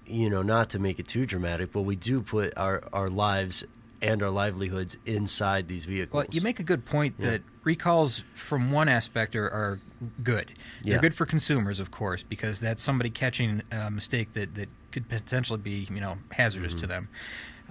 you 0.06 0.30
know, 0.30 0.41
not 0.41 0.70
to 0.72 0.80
make 0.80 1.00
it 1.00 1.08
too 1.08 1.25
dramatic, 1.25 1.72
but 1.72 1.82
we 1.84 1.96
do 1.96 2.22
put 2.22 2.58
our, 2.58 2.82
our 2.91 3.08
lives 3.10 3.63
and 4.01 4.24
our 4.24 4.32
livelihoods 4.32 4.98
inside 5.06 5.68
these 5.68 5.86
vehicles. 5.86 6.24
Well, 6.25 6.25
you 6.32 6.41
make 6.41 6.60
a 6.60 6.63
good 6.63 6.86
point 6.86 7.20
that 7.20 7.44
recalls, 7.63 8.24
from 8.34 8.72
one 8.72 8.89
aspect, 8.89 9.36
are, 9.36 9.48
are 9.48 9.80
good. 10.24 10.53
They're 10.82 10.96
Yeah. 10.96 11.00
good 11.01 11.13
for 11.13 11.27
consumers, 11.27 11.80
of 11.80 11.91
course, 11.91 12.24
because 12.24 12.60
that's 12.60 12.82
somebody 12.82 13.12
catching 13.12 13.62
a 13.72 13.91
mistake 13.91 14.34
that, 14.34 14.56
that 14.56 14.70
could 14.91 15.08
potentially 15.08 15.60
be, 15.60 15.88
you 15.91 16.00
know, 16.01 16.18
hazardous 16.32 16.74
Mm-hmm. 16.74 16.82
to 16.82 16.88
them. 16.88 17.10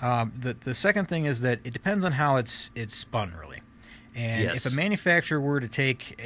Um, 0.00 0.32
the 0.40 0.54
the 0.54 0.73
second 0.73 1.09
thing 1.09 1.26
is 1.26 1.42
that 1.42 1.59
it 1.64 1.75
depends 1.75 2.04
on 2.06 2.12
how 2.12 2.37
it's 2.37 2.70
it's 2.75 2.94
spun, 2.94 3.35
really. 3.38 3.61
And 4.14 4.43
Yes. 4.45 4.67
if 4.67 4.73
a 4.73 4.75
manufacturer 4.76 5.40
were 5.40 5.61
to 5.61 5.69
take 5.69 6.19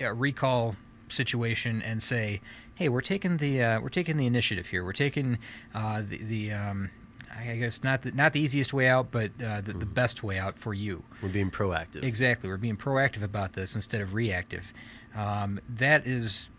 a, 0.00 0.04
a 0.04 0.12
recall 0.14 0.76
situation 1.08 1.82
and 1.82 2.02
say, 2.02 2.40
"Hey, 2.74 2.88
we're 2.88 3.00
taking 3.00 3.36
the 3.38 3.62
uh, 3.62 3.80
we're 3.80 3.88
taking 3.88 4.16
the 4.16 4.26
initiative 4.26 4.66
here. 4.68 4.84
We're 4.84 4.92
taking 4.92 5.38
uh, 5.74 6.02
the, 6.08 6.18
the 6.18 6.52
um, 6.52 6.90
I 7.36 7.56
guess 7.56 7.82
not 7.84 8.02
the, 8.02 8.10
not 8.12 8.32
the 8.32 8.40
easiest 8.40 8.72
way 8.72 8.88
out, 8.88 9.10
but 9.10 9.30
uh, 9.42 9.60
the, 9.60 9.72
the 9.72 9.78
Mm-hmm. 9.84 9.92
best 9.94 10.22
way 10.22 10.38
out 10.38 10.58
for 10.58 10.74
you." 10.74 11.04
We're 11.22 11.28
being 11.28 11.50
proactive. 11.50 12.02
Exactly. 12.04 12.48
We're 12.48 12.56
being 12.56 12.76
proactive 12.76 13.22
about 13.22 13.52
this 13.54 13.74
instead 13.74 14.00
of 14.00 14.14
reactive. 14.14 14.72
Um, 15.14 15.60
that 15.68 16.06
is 16.06 16.50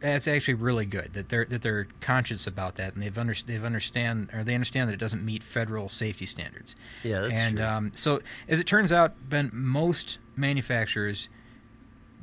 that's 0.00 0.28
actually 0.28 0.54
really 0.54 0.86
good 0.86 1.12
that 1.14 1.28
they're 1.28 1.44
that 1.46 1.62
they're 1.62 1.88
conscious 2.00 2.46
about 2.46 2.76
that 2.76 2.94
and 2.94 3.02
they've 3.02 3.16
under, 3.16 3.34
they've 3.46 3.64
understand 3.64 4.30
or 4.32 4.44
they 4.44 4.54
understand 4.54 4.88
that 4.88 4.94
it 4.94 5.00
doesn't 5.00 5.24
meet 5.24 5.42
federal 5.42 5.88
safety 5.88 6.26
standards. 6.26 6.76
Yeah, 7.02 7.22
that's 7.22 7.34
and 7.34 7.56
true. 7.56 7.66
Um, 7.66 7.92
so 7.96 8.20
as 8.48 8.60
it 8.60 8.66
turns 8.66 8.92
out, 8.92 9.14
Ben, 9.28 9.50
most 9.52 10.18
manufacturers 10.36 11.28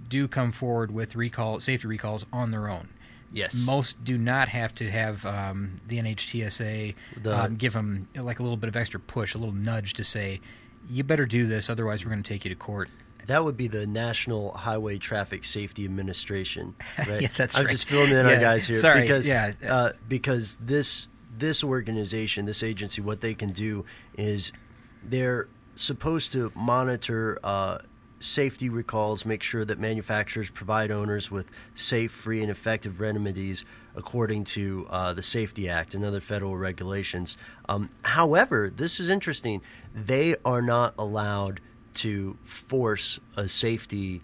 do 0.08 0.28
come 0.28 0.52
forward 0.52 0.92
with 0.92 1.16
recall 1.16 1.60
safety 1.60 1.88
recalls 1.88 2.26
on 2.32 2.52
their 2.52 2.70
own. 2.70 2.90
Yes. 3.32 3.64
Most 3.66 4.04
do 4.04 4.18
not 4.18 4.50
have 4.50 4.74
to 4.76 4.90
have 4.90 5.26
um, 5.26 5.82
the 5.86 6.00
NHTSA 6.00 6.96
The- 7.22 7.38
um, 7.38 7.56
give 7.58 7.74
them 7.74 8.08
like 8.16 8.40
a 8.40 8.44
little 8.44 8.58
bit 8.58 8.70
of 8.70 8.76
extra 8.76 9.00
push, 9.00 9.36
a 9.36 9.38
little 9.38 9.54
nudge 9.54 9.94
to 9.96 10.04
say, 10.04 10.42
"You 10.90 11.04
better 11.04 11.26
do 11.26 11.46
this, 11.46 11.70
otherwise 11.70 12.04
we're 12.04 12.12
going 12.12 12.24
to 12.24 12.28
take 12.28 12.44
you 12.44 12.50
to 12.50 12.56
court." 12.56 12.90
That 13.30 13.44
would 13.46 13.56
be 13.58 13.68
the 13.68 13.86
National 13.86 14.52
Highway 14.54 14.98
Traffic 14.98 15.46
Safety 15.46 15.86
Administration, 15.86 16.74
right? 16.98 17.22
Yeah, 17.22 17.28
that's 17.38 17.56
I'm 17.56 17.66
right. 17.66 17.72
just 17.72 17.86
filling 17.86 18.10
in 18.10 18.26
Yeah, 18.26 18.34
our 18.34 18.40
guys 18.40 18.66
here 18.66 18.76
sorry, 18.76 19.02
because 19.02 19.28
yeah. 19.28 19.54
uh, 19.68 19.92
because 20.08 20.58
this 20.60 21.08
this 21.38 21.64
organization, 21.64 22.48
this 22.48 22.64
agency, 22.64 23.02
what 23.02 23.22
they 23.22 23.36
can 23.36 23.52
do 23.52 23.86
is 24.18 24.52
they're 25.04 25.48
supposed 25.76 26.32
to 26.34 26.52
monitor 26.56 27.38
uh, 27.44 27.78
safety 28.18 28.68
recalls, 28.68 29.26
make 29.26 29.44
sure 29.44 29.64
that 29.64 29.78
manufacturers 29.78 30.50
provide 30.50 30.90
owners 30.90 31.30
with 31.30 31.52
safe, 31.76 32.12
free, 32.12 32.42
and 32.42 32.50
effective 32.50 33.00
remedies 33.00 33.64
according 33.96 34.44
to 34.44 34.88
uh, 34.90 35.14
the 35.14 35.22
Safety 35.24 35.70
Act 35.70 35.94
and 35.94 36.04
other 36.04 36.20
federal 36.20 36.58
regulations. 36.58 37.38
Um, 37.68 37.92
however, 38.04 38.72
this 38.76 39.00
is 39.00 39.08
interesting. 39.08 39.62
They 39.94 40.36
are 40.44 40.64
not 40.64 40.96
allowed 40.98 41.62
to 41.96 42.38
force 42.44 43.20
a 43.36 43.48
safety 43.48 44.22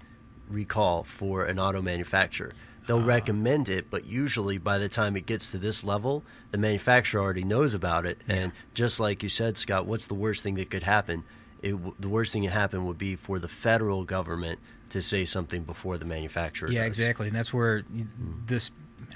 recall 0.50 1.04
for 1.04 1.46
an 1.46 1.60
auto 1.60 1.82
manufacturer. 1.82 2.54
They'll 2.88 3.00
ah. 3.00 3.06
recommend 3.06 3.70
it, 3.70 3.90
but 3.90 4.06
usually 4.06 4.58
by 4.58 4.78
the 4.78 4.90
time 4.90 5.16
it 5.16 5.26
gets 5.26 5.50
to 5.50 5.58
this 5.58 5.84
level, 5.84 6.24
the 6.52 6.58
manufacturer 6.58 7.22
already 7.22 7.44
knows 7.44 7.74
about 7.74 8.06
it. 8.06 8.20
And 8.28 8.52
just 8.74 9.00
like 9.00 9.24
you 9.24 9.30
said, 9.30 9.58
Scott, 9.58 9.86
what's 9.86 10.08
the 10.08 10.14
worst 10.14 10.44
thing 10.44 10.56
that 10.56 10.70
could 10.70 10.84
happen? 10.84 11.24
It, 11.62 11.76
the 12.00 12.10
worst 12.10 12.34
thing 12.34 12.44
that 12.44 12.52
happened 12.52 12.86
would 12.86 12.98
be 12.98 13.16
for 13.16 13.40
the 13.40 13.48
federal 13.48 14.04
government 14.04 14.60
to 14.90 15.02
say 15.02 15.26
something 15.26 15.64
before 15.64 15.98
the 15.98 16.06
manufacturer. 16.06 16.70
Yeah, 16.70 16.82
does. 16.82 17.00
exactly, 17.00 17.28
and 17.28 17.36
that's 17.36 17.54
where 17.54 17.84
you- 17.92 18.08
this 18.46 18.72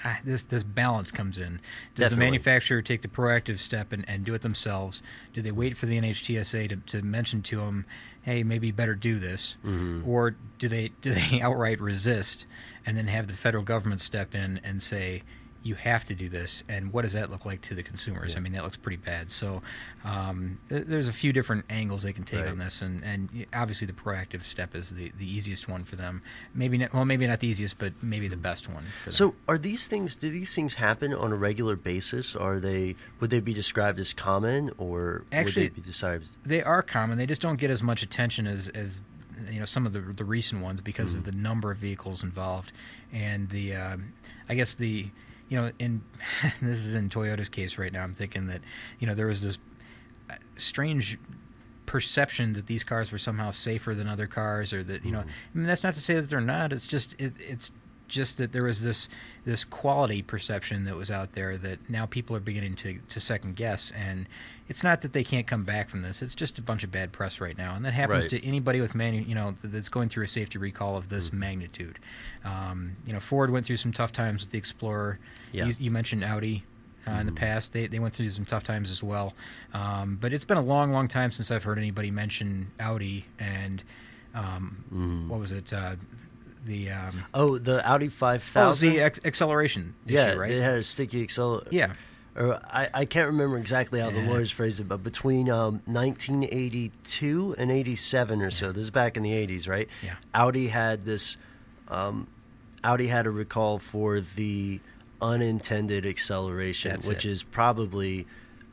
ah, 0.05 0.19
this 0.23 0.43
this 0.43 0.63
balance 0.63 1.11
comes 1.11 1.37
in. 1.37 1.59
Does 1.95 2.11
the 2.11 2.17
manufacturer 2.17 2.81
take 2.81 3.01
the 3.01 3.07
proactive 3.07 3.59
step 3.59 3.91
and, 3.91 4.03
and 4.07 4.23
do 4.23 4.33
it 4.33 4.41
themselves? 4.41 5.01
Do 5.33 5.41
they 5.41 5.51
wait 5.51 5.77
for 5.77 5.85
the 5.85 5.99
NHTSA 5.99 6.69
to, 6.69 6.75
to 6.97 7.01
mention 7.05 7.41
to 7.43 7.57
them, 7.57 7.85
"Hey, 8.21 8.43
maybe 8.43 8.71
better 8.71 8.95
do 8.95 9.19
this," 9.19 9.57
Mm-hmm. 9.65 10.07
or 10.09 10.35
do 10.57 10.67
they 10.67 10.89
do 11.01 11.11
they 11.13 11.41
outright 11.41 11.79
resist 11.81 12.45
and 12.85 12.97
then 12.97 13.07
have 13.07 13.27
the 13.27 13.33
federal 13.33 13.63
government 13.63 14.01
step 14.01 14.33
in 14.35 14.59
and 14.63 14.81
say? 14.81 15.23
You 15.61 15.75
have 15.75 16.05
to 16.05 16.15
do 16.15 16.29
this, 16.29 16.63
and 16.69 16.93
what 16.93 17.01
does 17.01 17.11
that 17.13 17.29
look 17.29 17.45
like 17.45 17.61
to 17.63 17.75
the 17.75 17.83
consumers? 17.83 18.37
I 18.37 18.39
mean, 18.39 18.53
that 18.53 18.63
looks 18.63 18.77
pretty 18.77 18.95
bad. 18.95 19.29
So, 19.29 19.61
um, 20.05 20.57
th- 20.69 20.85
there's 20.87 21.09
a 21.09 21.13
few 21.13 21.33
different 21.33 21.65
angles 21.69 22.03
they 22.03 22.13
can 22.13 22.23
take 22.23 22.39
Right. 22.41 22.49
on 22.49 22.59
this, 22.59 22.81
and, 22.81 23.03
and 23.03 23.45
obviously 23.53 23.85
the 23.85 23.91
proactive 23.93 24.43
step 24.43 24.73
is 24.73 24.91
the, 24.91 25.11
the 25.17 25.29
easiest 25.29 25.67
one 25.67 25.83
for 25.83 25.97
them. 25.97 26.21
Maybe 26.55 26.77
not, 26.77 26.93
well, 26.93 27.03
maybe 27.03 27.27
not 27.27 27.41
the 27.41 27.47
easiest, 27.47 27.77
but 27.77 27.91
maybe 28.01 28.29
the 28.29 28.37
best 28.37 28.69
one. 28.69 28.85
So, 29.09 29.35
are 29.49 29.57
these 29.57 29.85
things? 29.87 30.15
Do 30.15 30.29
these 30.29 30.55
things 30.55 30.75
happen 30.75 31.13
on 31.13 31.33
a 31.33 31.35
regular 31.35 31.75
basis? 31.75 32.37
Are 32.37 32.59
they? 32.61 32.95
Would 33.19 33.29
they 33.29 33.41
be 33.41 33.53
described 33.53 33.99
as 33.99 34.13
common, 34.13 34.71
or 34.77 35.23
Actually- 35.31 35.63
would 35.65 35.75
they 35.75 35.81
be 35.81 35.85
described? 35.87 36.27
they 36.45 36.63
are 36.63 36.81
common. 36.81 37.17
They 37.17 37.25
just 37.25 37.41
don't 37.41 37.57
get 37.59 37.69
as 37.69 37.83
much 37.83 38.01
attention 38.01 38.47
as, 38.47 38.69
as 38.69 39.03
you 39.51 39.59
know 39.59 39.65
some 39.65 39.85
of 39.85 39.91
the 39.91 39.99
the 39.99 40.23
recent 40.25 40.61
ones 40.61 40.79
because 40.81 41.15
of 41.15 41.23
the 41.25 41.31
number 41.31 41.71
of 41.71 41.77
vehicles 41.77 42.23
involved 42.23 42.71
and 43.13 43.49
the 43.49 43.73
um, 43.75 44.13
I 44.49 44.55
guess 44.55 44.73
the 44.75 45.07
you 45.49 45.59
know 45.59 45.71
in 45.79 46.01
this 46.61 46.85
is 46.85 46.95
in 46.95 47.09
Toyota's 47.09 47.49
case 47.49 47.77
right 47.77 47.91
now. 47.91 48.03
I'm 48.03 48.13
thinking 48.13 48.47
that 48.47 48.61
you 48.99 49.07
know 49.07 49.15
there 49.15 49.27
was 49.27 49.41
this 49.41 49.57
uh, 50.29 50.35
strange 50.57 51.19
perception 51.85 52.53
that 52.53 52.67
these 52.67 52.83
cars 52.83 53.11
were 53.11 53.17
somehow 53.17 53.49
safer 53.49 53.95
than 53.95 54.07
other 54.07 54.27
cars 54.27 54.71
or 54.71 54.83
that 54.83 55.03
you 55.03 55.11
know 55.11 55.19
I 55.19 55.25
mean 55.57 55.65
that's 55.65 55.83
not 55.83 55.95
to 55.95 56.01
say 56.01 56.13
that 56.15 56.29
they're 56.29 56.39
not 56.39 56.71
it's 56.71 56.85
just 56.85 57.15
it, 57.19 57.33
it's 57.39 57.71
just 58.09 58.37
that 58.37 58.51
there 58.51 58.63
was 58.65 58.81
this 58.81 59.07
this 59.45 59.63
quality 59.63 60.21
perception 60.21 60.83
that 60.85 60.95
was 60.95 61.09
out 61.09 61.33
there 61.33 61.57
that 61.57 61.89
now 61.89 62.05
people 62.05 62.35
are 62.35 62.39
beginning 62.41 62.75
to, 62.75 62.99
to 63.09 63.19
second 63.19 63.55
guess 63.55 63.91
and 63.95 64.27
it's 64.67 64.83
not 64.83 65.01
that 65.01 65.13
they 65.13 65.23
can't 65.23 65.47
come 65.47 65.63
back 65.63 65.89
from 65.89 66.01
this 66.01 66.21
it's 66.21 66.35
just 66.35 66.59
a 66.59 66.61
bunch 66.61 66.83
of 66.83 66.91
bad 66.91 67.11
press 67.11 67.39
right 67.39 67.57
now 67.57 67.75
and 67.75 67.85
that 67.85 67.93
happens 67.93 68.23
Right. 68.25 68.29
to 68.41 68.45
anybody 68.45 68.81
with 68.81 68.93
manu- 68.95 69.21
you 69.21 69.33
know 69.35 69.55
that's 69.63 69.89
going 69.89 70.09
through 70.09 70.25
a 70.25 70.27
safety 70.27 70.57
recall 70.57 70.97
of 70.97 71.09
this 71.09 71.31
magnitude 71.31 71.99
um, 72.43 72.97
you 73.05 73.13
know 73.13 73.19
Ford 73.19 73.49
went 73.49 73.65
through 73.65 73.77
some 73.77 73.93
tough 73.93 74.11
times 74.11 74.41
with 74.43 74.51
the 74.51 74.57
Explorer 74.57 75.19
Yeah. 75.51 75.65
you, 75.67 75.73
you 75.79 75.91
mentioned 75.91 76.23
Audi 76.23 76.63
uh, 77.07 77.11
in 77.21 77.25
the 77.25 77.31
past. 77.31 77.71
They, 77.73 77.87
they 77.87 77.97
went 77.97 78.13
through 78.13 78.29
some 78.29 78.45
tough 78.45 78.63
times 78.63 78.91
as 78.91 79.01
well. 79.01 79.33
Um, 79.73 80.17
but 80.19 80.31
it's 80.33 80.43
been 80.45 80.57
a 80.57 80.61
long, 80.61 80.91
long 80.91 81.07
time 81.07 81.31
since 81.31 81.49
I've 81.49 81.63
heard 81.63 81.77
anybody 81.77 82.11
mention 82.11 82.71
Audi 82.79 83.25
and 83.39 83.81
um, 84.35 85.25
what 85.29 85.39
was 85.39 85.51
it? 85.53 85.71
Uh, 85.73 85.95
the 86.65 86.91
um, 86.91 87.23
Oh, 87.33 87.57
the 87.57 87.87
Audi 87.89 88.07
oh, 88.07 88.09
five 88.09 88.51
it 88.55 88.59
was 88.59 88.79
the 88.79 88.99
ex- 89.01 89.19
acceleration 89.25 89.95
issue, 90.05 90.15
yeah, 90.15 90.33
right? 90.33 90.51
it 90.51 90.61
had 90.61 90.75
a 90.79 90.83
sticky 90.83 91.23
accelerator. 91.23 91.69
Yeah. 91.71 91.93
Or 92.35 92.59
I, 92.65 92.89
I 92.93 93.05
can't 93.05 93.27
remember 93.27 93.57
exactly 93.57 93.99
how 93.99 94.11
the 94.11 94.21
lawyers 94.21 94.51
phrased 94.51 94.79
it, 94.79 94.87
but 94.87 95.03
between 95.03 95.49
um, 95.49 95.81
1982 95.85 97.55
and 97.57 97.71
87 97.71 98.41
or 98.41 98.51
so, 98.51 98.71
this 98.71 98.83
is 98.83 98.91
back 98.91 99.17
in 99.17 99.23
the 99.23 99.31
80s, 99.31 99.67
right? 99.67 99.89
Yeah. 100.03 100.15
Audi 100.33 100.67
had 100.67 101.05
this. 101.05 101.37
Um, 101.87 102.27
Audi 102.83 103.07
had 103.07 103.25
a 103.25 103.29
recall 103.29 103.77
for 103.79 104.21
the 104.21 104.79
unintended 105.21 106.05
acceleration, 106.05 106.91
That's 106.91 107.07
which 107.07 107.25
it. 107.25 107.31
is 107.31 107.43
probably 107.43 108.25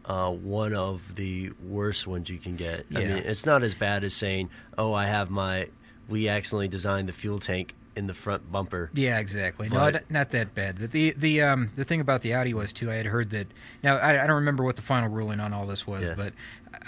uh, 0.04 0.30
one 0.30 0.74
of 0.74 1.16
the 1.16 1.50
worst 1.66 2.06
ones 2.06 2.30
you 2.30 2.38
can 2.38 2.54
get. 2.56 2.86
I 2.94 2.98
mean, 3.00 3.08
it's 3.10 3.44
not 3.46 3.62
as 3.64 3.74
bad 3.74 4.04
as 4.04 4.14
saying, 4.14 4.50
"Oh, 4.78 4.94
I 4.94 5.06
have 5.06 5.28
my 5.30 5.68
we 6.08 6.28
accidentally 6.28 6.68
designed 6.68 7.08
the 7.08 7.12
fuel 7.12 7.38
tank 7.38 7.74
in 7.96 8.06
the 8.06 8.14
front 8.14 8.50
bumper." 8.52 8.90
Yeah, 8.94 9.18
exactly. 9.18 9.68
But- 9.68 9.92
not- 9.94 10.10
not 10.10 10.30
that 10.32 10.54
bad. 10.54 10.78
The 10.78 11.12
the 11.16 11.42
um, 11.42 11.70
the 11.76 11.84
thing 11.84 12.00
about 12.00 12.22
the 12.22 12.34
Audi 12.34 12.54
was 12.54 12.72
too. 12.72 12.90
I 12.90 12.94
had 12.94 13.06
heard 13.06 13.30
that. 13.30 13.48
Now 13.82 13.96
I, 13.96 14.22
I 14.24 14.26
don't 14.26 14.36
remember 14.36 14.64
what 14.64 14.76
the 14.76 14.82
final 14.82 15.08
ruling 15.08 15.40
on 15.40 15.52
all 15.52 15.66
this 15.66 15.86
was, 15.86 16.02
Yeah. 16.02 16.14
but 16.16 16.32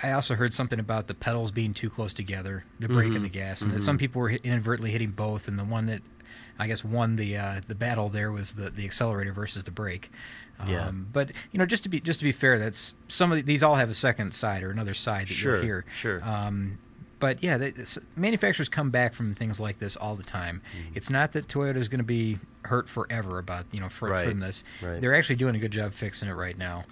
I 0.02 0.12
also 0.12 0.34
heard 0.34 0.52
something 0.54 0.78
about 0.78 1.06
the 1.06 1.14
pedals 1.14 1.50
being 1.50 1.72
too 1.74 1.88
close 1.90 2.12
together, 2.12 2.64
the 2.78 2.88
brake 2.88 3.08
Mm-hmm. 3.08 3.16
and 3.16 3.24
the 3.24 3.28
gas, 3.30 3.62
and 3.62 3.72
that 3.72 3.80
some 3.82 3.96
people 3.98 4.20
were 4.20 4.30
inadvertently 4.30 4.90
hitting 4.90 5.10
both, 5.12 5.48
and 5.48 5.58
the 5.58 5.64
one 5.64 5.86
that 5.86 6.02
I 6.58 6.66
guess 6.66 6.84
won 6.84 7.16
the 7.16 7.36
uh, 7.36 7.60
the 7.66 7.74
battle 7.74 8.08
there 8.08 8.30
was 8.32 8.52
the, 8.52 8.68
the 8.70 8.84
accelerator 8.84 9.32
versus 9.32 9.62
the 9.64 9.70
brake. 9.70 10.10
Um, 10.60 10.68
Yeah. 10.68 10.90
But 10.90 11.30
you 11.52 11.58
know, 11.58 11.64
just 11.66 11.84
to 11.84 11.88
be 11.88 12.00
just 12.00 12.18
to 12.18 12.24
be 12.24 12.32
fair, 12.32 12.58
that's 12.58 12.94
some 13.08 13.32
of 13.32 13.46
these 13.46 13.62
all 13.62 13.76
have 13.76 13.88
a 13.88 13.94
second 13.94 14.34
side 14.34 14.62
or 14.62 14.70
another 14.70 14.92
side 14.94 15.28
that 15.28 15.34
Sure, 15.34 15.56
you'll 15.56 15.64
hear. 15.64 15.84
sure. 15.94 16.20
Um, 16.22 16.78
but 17.18 17.42
yeah, 17.42 17.56
they, 17.58 17.72
manufacturers 18.16 18.68
come 18.68 18.90
back 18.90 19.14
from 19.14 19.34
things 19.34 19.58
like 19.60 19.78
this 19.78 19.96
all 19.96 20.14
the 20.16 20.22
time. 20.22 20.62
Mm-hmm. 20.78 20.92
It's 20.96 21.10
not 21.10 21.32
that 21.32 21.48
Toyota 21.48 21.76
is 21.76 21.88
going 21.88 21.98
to 22.00 22.04
be 22.04 22.38
hurt 22.64 22.88
forever 22.88 23.38
about 23.38 23.64
you 23.72 23.80
know 23.80 23.88
for, 23.88 24.08
Right, 24.10 24.28
from 24.28 24.40
this. 24.40 24.62
right. 24.82 24.88
Mm-hmm. 24.92 25.00
They're 25.00 25.14
actually 25.14 25.36
doing 25.36 25.54
a 25.54 25.58
good 25.58 25.70
job 25.70 25.92
fixing 25.94 26.28
it 26.28 26.34
right 26.34 26.56
now. 26.58 26.84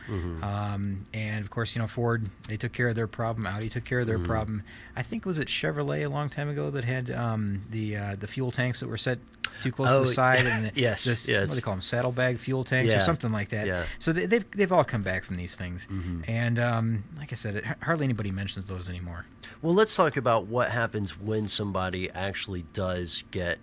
Um, 0.43 1.05
and 1.13 1.45
of 1.45 1.51
course, 1.51 1.75
you 1.77 1.83
know 1.83 1.89
Ford 1.89 2.31
they 2.49 2.57
took 2.57 2.73
care 2.73 2.89
of 2.89 2.95
their 2.97 3.07
problem. 3.07 3.47
Audi 3.47 3.69
took 3.69 3.85
care 3.85 4.01
of 4.01 4.07
Mm-hmm. 4.09 4.17
their 4.23 4.27
problem. 4.27 4.63
I 4.95 5.03
think 5.03 5.25
was 5.27 5.39
it 5.39 5.49
Chevrolet 5.49 6.05
a 6.05 6.09
long 6.09 6.29
time 6.31 6.49
ago 6.49 6.71
that 6.71 6.85
had 6.85 7.11
um, 7.11 7.65
the 7.71 7.97
uh, 7.97 8.17
the 8.17 8.27
fuel 8.27 8.51
tanks 8.53 8.81
that 8.81 8.89
were 8.89 8.97
set 8.97 9.19
too 9.63 9.73
close 9.73 9.89
to 9.89 9.95
Oh, 9.95 10.01
the 10.05 10.07
side 10.07 10.47
and 10.47 10.67
the, 10.67 10.73
yes, 10.81 11.05
this, 11.05 11.27
yes. 11.29 11.49
what 11.49 11.55
do 11.55 11.61
they 11.61 11.65
call 11.65 11.75
them 11.75 11.81
saddlebag 11.81 12.39
fuel 12.39 12.65
tanks 12.65 12.93
or 12.93 13.01
something 13.01 13.33
like 13.33 13.49
that. 13.51 13.67
yeah. 13.67 13.85
So 13.99 14.13
they, 14.13 14.27
they've 14.27 14.51
they've 14.53 14.73
all 14.73 14.85
come 14.85 15.03
back 15.03 15.25
from 15.25 15.37
these 15.37 15.55
things. 15.57 15.87
Mm-hmm. 15.91 16.23
And 16.29 16.59
um, 16.59 17.05
like 17.19 17.33
I 17.33 17.37
said, 17.37 17.57
it, 17.57 17.65
hardly 17.83 18.05
anybody 18.05 18.31
mentions 18.31 18.67
those 18.67 18.89
anymore. 18.89 19.27
Well, 19.63 19.75
let's 19.75 19.95
talk 19.97 20.17
about 20.17 20.47
what 20.47 20.71
happens 20.71 21.19
when 21.19 21.49
somebody 21.49 22.11
actually 22.11 22.65
does 22.73 23.25
get 23.31 23.59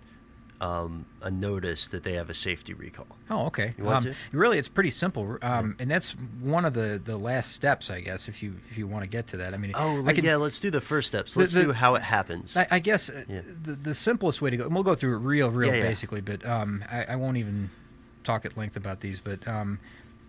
um, 0.64 1.04
a 1.20 1.30
notice 1.30 1.88
that 1.88 2.04
they 2.04 2.14
have 2.14 2.30
a 2.30 2.34
safety 2.34 2.72
recall. 2.72 3.06
Oh, 3.28 3.46
okay. 3.46 3.74
You 3.76 3.84
want 3.84 4.06
um, 4.06 4.12
to? 4.12 4.36
Really, 4.36 4.56
it's 4.58 4.68
pretty 4.68 4.90
simple, 4.90 5.36
um, 5.42 5.76
and 5.78 5.90
that's 5.90 6.12
one 6.40 6.64
of 6.64 6.72
the, 6.72 7.00
the 7.04 7.18
last 7.18 7.52
steps, 7.52 7.90
I 7.90 8.00
guess, 8.00 8.28
if 8.28 8.42
you 8.42 8.54
if 8.70 8.78
you 8.78 8.86
want 8.86 9.02
to 9.02 9.08
get 9.08 9.26
to 9.28 9.36
that. 9.38 9.52
I 9.52 9.58
mean, 9.58 9.72
Oh, 9.74 10.06
I 10.06 10.14
can, 10.14 10.24
yeah. 10.24 10.36
Let's 10.36 10.58
do 10.60 10.70
the 10.70 10.80
first 10.80 11.08
steps. 11.08 11.36
Let's 11.36 11.52
the- 11.52 11.64
do 11.64 11.72
how 11.72 11.96
it 11.96 12.02
happens. 12.02 12.56
I, 12.56 12.66
I 12.70 12.78
guess 12.78 13.10
uh, 13.10 13.24
Yeah. 13.28 13.42
the 13.62 13.74
the 13.74 13.94
simplest 13.94 14.40
way 14.40 14.50
to 14.50 14.56
go, 14.56 14.64
and 14.64 14.74
we'll 14.74 14.84
go 14.84 14.94
through 14.94 15.16
it 15.16 15.18
real, 15.18 15.50
real 15.50 15.68
Yeah, 15.70 15.76
yeah. 15.76 15.88
basically, 15.88 16.22
but 16.22 16.44
um, 16.46 16.82
I, 16.90 17.04
I 17.04 17.16
won't 17.16 17.36
even 17.36 17.70
talk 18.22 18.46
at 18.46 18.56
length 18.56 18.76
about 18.76 19.00
these. 19.00 19.20
But 19.20 19.46
um, 19.46 19.78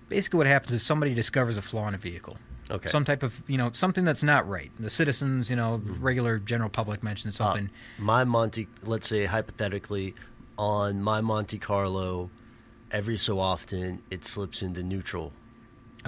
basically, 0.10 0.38
what 0.40 0.48
happens 0.48 0.74
is 0.74 0.84
somebody 0.84 1.14
discovers 1.14 1.58
a 1.58 1.62
flaw 1.62 1.88
in 1.88 1.94
a 1.96 1.98
vehicle. 1.98 2.38
Okay. 2.72 2.90
Some 2.90 3.06
type 3.06 3.22
of 3.24 3.44
you 3.48 3.58
know 3.58 3.72
something 3.74 4.04
that's 4.06 4.24
not 4.24 4.48
right. 4.50 4.72
The 4.80 4.90
citizens, 4.90 5.50
you 5.50 5.56
know, 5.56 5.82
regular 6.00 6.40
general 6.40 6.70
public 6.70 7.04
mentions 7.04 7.40
Uh, 7.40 7.46
something. 7.46 7.70
my 8.00 8.24
Monte, 8.24 8.68
let's 8.84 9.08
say 9.08 9.26
hypothetically, 9.26 10.16
on 10.58 11.02
my 11.02 11.22
Monte 11.22 11.60
Carlo, 11.60 12.30
every 12.92 13.18
so 13.18 13.40
often 13.40 14.02
it 14.10 14.26
slips 14.26 14.62
into 14.64 14.82
neutral. 14.84 15.32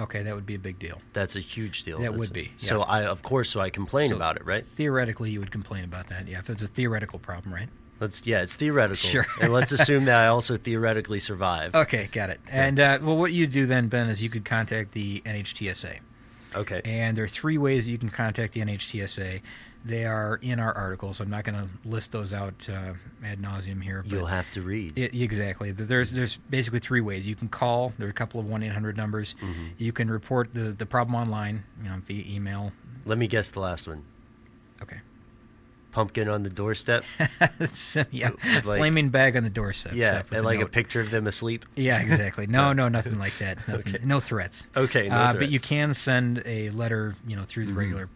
okay, 0.00 0.22
that 0.22 0.32
would 0.34 0.46
be 0.46 0.54
a 0.54 0.58
big 0.60 0.78
deal. 0.78 1.00
That's 1.12 1.34
a 1.36 1.40
huge 1.40 1.82
deal. 1.82 1.98
That 1.98 2.04
That's- 2.12 2.18
would 2.20 2.32
be, 2.32 2.52
So. 2.56 2.82
I, 2.82 3.04
of 3.04 3.22
course, 3.24 3.50
so 3.50 3.60
I 3.60 3.68
complain 3.68 4.10
So 4.10 4.16
about 4.16 4.36
it, 4.36 4.46
right? 4.46 4.64
Theoretically, 4.64 5.30
you 5.32 5.40
would 5.40 5.50
complain 5.50 5.82
about 5.82 6.06
that. 6.08 6.28
Yeah, 6.28 6.38
if 6.38 6.48
it's 6.50 6.62
a 6.62 6.68
theoretical 6.68 7.18
problem, 7.18 7.52
right? 7.52 7.68
Let's 8.00 8.22
yeah, 8.24 8.42
it's 8.42 8.54
theoretical. 8.54 9.08
Sure. 9.10 9.26
and 9.40 9.52
let's 9.52 9.72
assume 9.72 10.04
that 10.04 10.16
I 10.20 10.28
also 10.28 10.56
theoretically 10.56 11.18
survive. 11.18 11.74
Okay, 11.84 12.08
got 12.12 12.30
it. 12.30 12.40
And 12.48 12.78
uh, 12.78 12.98
well, 13.02 13.16
what 13.16 13.32
you 13.32 13.48
do 13.48 13.66
then, 13.66 13.88
Ben, 13.88 14.08
is 14.08 14.22
you 14.22 14.30
could 14.30 14.44
contact 14.44 14.92
the 14.92 15.20
NHTSA, 15.26 15.98
Okay. 16.54 16.80
and 16.84 17.16
there 17.16 17.24
are 17.24 17.28
three 17.28 17.58
ways 17.58 17.86
that 17.86 17.92
you 17.92 17.98
can 17.98 18.10
contact 18.10 18.54
the 18.54 18.60
NHTSA. 18.60 19.40
They 19.84 20.04
are 20.04 20.38
in 20.42 20.58
our 20.58 20.72
article, 20.72 21.14
so 21.14 21.22
I'm 21.24 21.30
not 21.30 21.44
going 21.44 21.54
to 21.54 21.68
list 21.88 22.10
those 22.12 22.32
out 22.34 22.68
uh, 22.68 22.94
ad 23.24 23.40
nauseum 23.40 23.82
here. 23.82 24.02
You'll 24.06 24.26
have 24.26 24.50
to 24.52 24.60
read. 24.62 24.98
I- 24.98 25.16
exactly. 25.16 25.70
There's 25.70 26.10
there's 26.10 26.36
basically 26.50 26.80
three 26.80 27.00
ways. 27.00 27.28
You 27.28 27.36
can 27.36 27.48
call. 27.48 27.92
There 27.96 28.06
are 28.08 28.10
a 28.10 28.14
couple 28.14 28.40
of 28.40 28.46
one 28.46 28.62
eight 28.62 28.72
hundred 28.72 28.96
numbers. 28.96 29.34
Mm-hmm. 29.40 29.66
You 29.78 29.92
can 29.92 30.10
report 30.10 30.52
the 30.52 30.72
the 30.72 30.84
problem 30.84 31.14
online, 31.14 31.64
you 31.82 31.88
know, 31.88 32.00
via 32.06 32.24
email. 32.26 32.72
Let 33.06 33.18
me 33.18 33.28
guess 33.28 33.50
the 33.50 33.60
last 33.60 33.86
one. 33.86 34.02
Okay. 34.82 34.98
Pumpkin 35.98 36.28
on 36.28 36.44
the 36.44 36.50
doorstep. 36.50 37.04
yeah, 38.12 38.30
Like- 38.64 38.78
flaming 38.78 39.08
bag 39.08 39.36
on 39.36 39.42
the 39.42 39.50
doorstep. 39.50 39.94
yeah, 39.94 40.22
and 40.30 40.44
like 40.44 40.60
a 40.60 40.66
picture 40.66 41.00
of 41.00 41.10
them 41.10 41.26
asleep. 41.26 41.64
Yeah, 41.74 42.00
exactly. 42.00 42.46
No, 42.46 42.72
no, 42.80 42.86
nothing 42.88 43.18
like 43.18 43.36
that. 43.38 43.66
Nothing, 43.66 43.96
No 44.04 44.20
threats. 44.20 44.64
Okay, 44.76 45.08
no 45.08 45.14
uh, 45.16 45.32
But 45.32 45.50
you 45.50 45.58
can 45.58 45.94
send 45.94 46.40
a 46.46 46.70
letter, 46.70 47.16
you 47.26 47.34
know, 47.34 47.42
through 47.44 47.64
the 47.64 47.70
Mm-hmm. 47.72 47.78
regular 47.80 48.08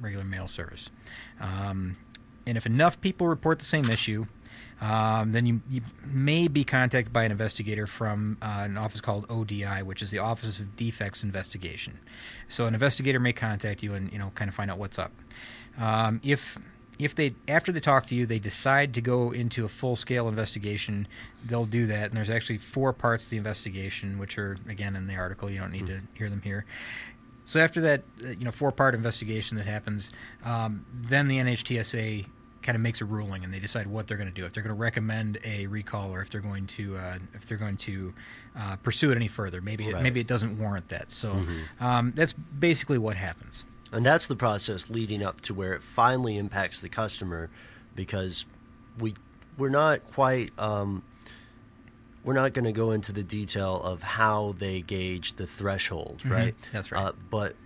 regular 0.00 0.24
mail 0.24 0.48
service. 0.48 0.90
Um, 1.40 1.94
and 2.46 2.56
if 2.56 2.66
enough 2.66 3.00
people 3.00 3.28
report 3.28 3.58
the 3.60 3.64
same 3.66 3.88
issue, 3.90 4.26
um, 4.80 5.30
then 5.32 5.46
you, 5.46 5.60
you 5.70 5.82
may 6.04 6.48
be 6.48 6.64
contacted 6.64 7.12
by 7.12 7.22
an 7.24 7.30
investigator 7.30 7.86
from 7.86 8.38
uh, 8.42 8.62
an 8.64 8.76
office 8.76 9.00
called 9.00 9.26
ODI, 9.30 9.82
which 9.84 10.02
is 10.02 10.10
the 10.10 10.18
Office 10.18 10.58
of 10.58 10.74
Defects 10.74 11.22
Investigation. 11.22 12.00
So 12.48 12.66
an 12.66 12.74
investigator 12.74 13.20
may 13.20 13.32
contact 13.34 13.82
you 13.84 13.94
and 13.94 14.10
you 14.12 14.18
know 14.18 14.32
kind 14.34 14.48
of 14.48 14.54
find 14.56 14.70
out 14.70 14.78
what's 14.78 14.98
up. 14.98 15.12
Um, 15.78 16.20
if 16.24 16.58
if 17.00 17.14
they 17.14 17.34
after 17.48 17.72
they 17.72 17.80
talk 17.80 18.06
to 18.06 18.14
you, 18.14 18.26
they 18.26 18.38
decide 18.38 18.94
to 18.94 19.00
go 19.00 19.30
into 19.32 19.64
a 19.64 19.68
full 19.68 19.96
scale 19.96 20.28
investigation, 20.28 21.08
they'll 21.44 21.66
do 21.66 21.86
that. 21.86 22.08
And 22.08 22.16
there's 22.16 22.30
actually 22.30 22.58
four 22.58 22.92
parts 22.92 23.24
of 23.24 23.30
the 23.30 23.36
investigation, 23.36 24.18
which 24.18 24.38
are 24.38 24.58
again 24.68 24.96
in 24.96 25.06
the 25.06 25.16
article. 25.16 25.50
You 25.50 25.60
don't 25.60 25.72
need 25.72 25.86
to 25.86 26.02
hear 26.14 26.28
them 26.28 26.42
here. 26.42 26.64
So 27.44 27.58
after 27.58 27.80
that, 27.80 28.02
uh, 28.22 28.28
you 28.28 28.44
know, 28.44 28.52
four-part 28.52 28.94
investigation 28.94 29.56
that 29.56 29.66
happens, 29.66 30.12
um, 30.44 30.84
then 30.92 31.26
the 31.26 31.38
NHTSA 31.38 32.26
kind 32.62 32.76
of 32.76 32.82
makes 32.82 33.00
a 33.00 33.04
ruling, 33.04 33.42
and 33.42 33.52
they 33.52 33.58
decide 33.58 33.86
what 33.86 34.06
they're 34.06 34.18
going 34.18 34.28
to 34.28 34.34
do. 34.34 34.44
If 34.44 34.52
they're 34.52 34.62
going 34.62 34.76
to 34.76 34.80
recommend 34.80 35.38
a 35.44 35.66
recall, 35.66 36.14
or 36.14 36.20
if 36.20 36.30
they're 36.30 36.42
going 36.42 36.66
to 36.68 36.96
uh, 36.96 37.18
if 37.34 37.46
they're 37.48 37.58
going 37.58 37.78
to 37.78 38.12
uh, 38.56 38.76
pursue 38.76 39.10
it 39.10 39.16
any 39.16 39.26
further. 39.28 39.60
Maybe 39.60 39.88
it, 39.88 39.94
maybe 40.02 40.20
it 40.20 40.26
doesn't 40.26 40.58
warrant 40.58 40.88
that. 40.90 41.10
So 41.10 41.32
um, 41.80 42.12
that's 42.14 42.32
basically 42.34 42.98
what 42.98 43.16
happens. 43.16 43.64
And 43.92 44.06
that's 44.06 44.26
the 44.26 44.36
process 44.36 44.88
leading 44.88 45.22
up 45.22 45.40
to 45.42 45.54
where 45.54 45.72
it 45.72 45.82
finally 45.82 46.36
impacts 46.36 46.80
the 46.80 46.88
customer 46.88 47.50
because 47.94 48.46
we 48.98 49.14
we're 49.58 49.68
not 49.68 50.04
quite 50.04 50.56
um, 50.58 51.02
we're 52.24 52.34
not 52.34 52.52
going 52.52 52.64
to 52.64 52.72
go 52.72 52.92
into 52.92 53.12
the 53.12 53.22
detail 53.22 53.80
of 53.82 54.02
how 54.02 54.54
they 54.58 54.80
gauge 54.80 55.34
the 55.34 55.46
threshold, 55.46 56.22
right? 56.24 56.54
That's 56.72 56.92
right. 56.92 57.06
Uh, 57.06 57.12
but 57.30 57.56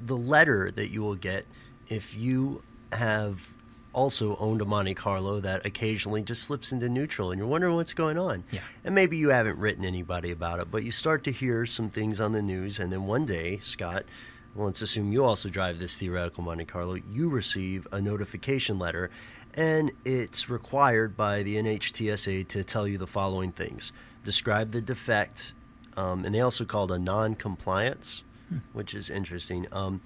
the 0.00 0.16
letter 0.16 0.70
that 0.70 0.88
you 0.88 1.02
will 1.02 1.16
get 1.16 1.44
if 1.88 2.14
you 2.14 2.62
have 2.92 3.50
also 3.92 4.36
owned 4.36 4.60
a 4.60 4.64
Monte 4.64 4.94
Carlo 4.94 5.40
that 5.40 5.64
occasionally 5.64 6.22
just 6.22 6.42
slips 6.42 6.70
into 6.70 6.88
neutral 6.88 7.30
and 7.30 7.38
you're 7.38 7.48
wondering 7.48 7.74
what's 7.74 7.94
going 7.94 8.18
on. 8.18 8.44
Yeah. 8.50 8.60
And 8.84 8.94
maybe 8.94 9.16
you 9.16 9.30
haven't 9.30 9.58
written 9.58 9.84
anybody 9.84 10.30
about 10.30 10.60
it, 10.60 10.70
but 10.70 10.84
you 10.84 10.92
start 10.92 11.24
to 11.24 11.32
hear 11.32 11.64
some 11.64 11.88
things 11.88 12.20
on 12.20 12.32
the 12.32 12.42
news 12.42 12.78
and 12.78 12.92
then 12.92 13.06
one 13.06 13.24
day, 13.24 13.58
Scott, 13.58 14.04
well, 14.56 14.66
let's 14.66 14.80
assume 14.80 15.12
you 15.12 15.22
also 15.22 15.50
drive 15.50 15.78
this 15.78 15.98
theoretical 15.98 16.42
Monte 16.42 16.64
Carlo, 16.64 16.94
you 16.94 17.28
receive 17.28 17.86
a 17.92 18.00
notification 18.00 18.78
letter 18.78 19.10
and 19.52 19.92
it's 20.04 20.48
required 20.48 21.16
by 21.16 21.42
the 21.42 21.56
NHTSA 21.56 22.46
to 22.48 22.64
tell 22.64 22.86
you 22.86 22.98
the 22.98 23.06
following 23.06 23.52
things. 23.52 23.92
Describe 24.24 24.72
the 24.72 24.82
defect, 24.82 25.54
um, 25.96 26.24
and 26.24 26.34
they 26.34 26.40
also 26.40 26.64
called 26.64 26.92
a 26.92 26.98
non-compliance, 26.98 28.22
which 28.74 28.94
is 28.94 29.08
interesting. 29.08 29.66
Um, 29.72 30.02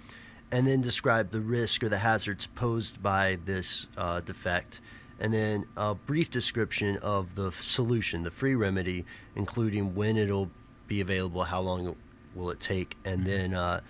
and 0.53 0.67
then 0.67 0.81
describe 0.81 1.31
the 1.31 1.41
risk 1.41 1.83
or 1.83 1.89
the 1.89 1.99
hazards 1.99 2.47
posed 2.47 3.03
by 3.03 3.39
this 3.45 3.89
uh, 3.97 4.21
defect, 4.21 4.81
and 5.19 5.35
then 5.35 5.65
a 5.77 5.95
brief 5.95 6.31
description 6.31 6.97
of 6.99 7.35
the 7.35 7.51
solution, 7.53 8.23
the 8.23 8.31
free 8.31 8.55
remedy, 8.55 9.05
including 9.35 9.95
when 9.95 10.17
it'll 10.17 10.51
be 10.87 11.01
available, 11.01 11.45
how 11.45 11.61
long 11.61 11.97
will 12.35 12.51
it 12.51 12.61
take, 12.61 12.97
and 13.05 13.27
then 13.27 13.55
uh, 13.55 13.81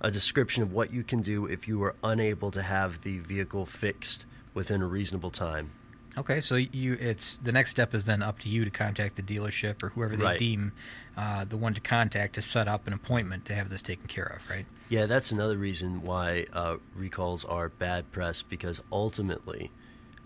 a 0.00 0.10
description 0.10 0.62
of 0.62 0.72
what 0.72 0.92
you 0.92 1.02
can 1.02 1.20
do 1.20 1.46
if 1.46 1.66
you 1.66 1.82
are 1.82 1.94
unable 2.04 2.50
to 2.52 2.62
have 2.62 3.02
the 3.02 3.18
vehicle 3.18 3.66
fixed 3.66 4.24
within 4.54 4.82
a 4.82 4.86
reasonable 4.86 5.30
time. 5.30 5.70
Okay, 6.16 6.40
so 6.40 6.56
you 6.56 6.94
it's 6.94 7.36
the 7.36 7.52
next 7.52 7.70
step 7.70 7.94
is 7.94 8.04
then 8.04 8.22
up 8.22 8.40
to 8.40 8.48
you 8.48 8.64
to 8.64 8.70
contact 8.70 9.14
the 9.16 9.22
dealership 9.22 9.82
or 9.84 9.90
whoever 9.90 10.16
they 10.16 10.24
Right. 10.24 10.38
deem 10.38 10.72
uh, 11.16 11.44
the 11.44 11.56
one 11.56 11.74
to 11.74 11.80
contact 11.80 12.34
to 12.34 12.42
set 12.42 12.66
up 12.66 12.86
an 12.88 12.92
appointment 12.92 13.44
to 13.46 13.54
have 13.54 13.68
this 13.68 13.82
taken 13.82 14.06
care 14.08 14.24
of, 14.26 14.48
right? 14.50 14.66
Yeah, 14.88 15.06
that's 15.06 15.30
another 15.30 15.56
reason 15.56 16.02
why 16.02 16.46
uh, 16.52 16.76
recalls 16.96 17.44
are 17.44 17.68
bad 17.68 18.10
press 18.10 18.42
because 18.42 18.82
ultimately, 18.90 19.70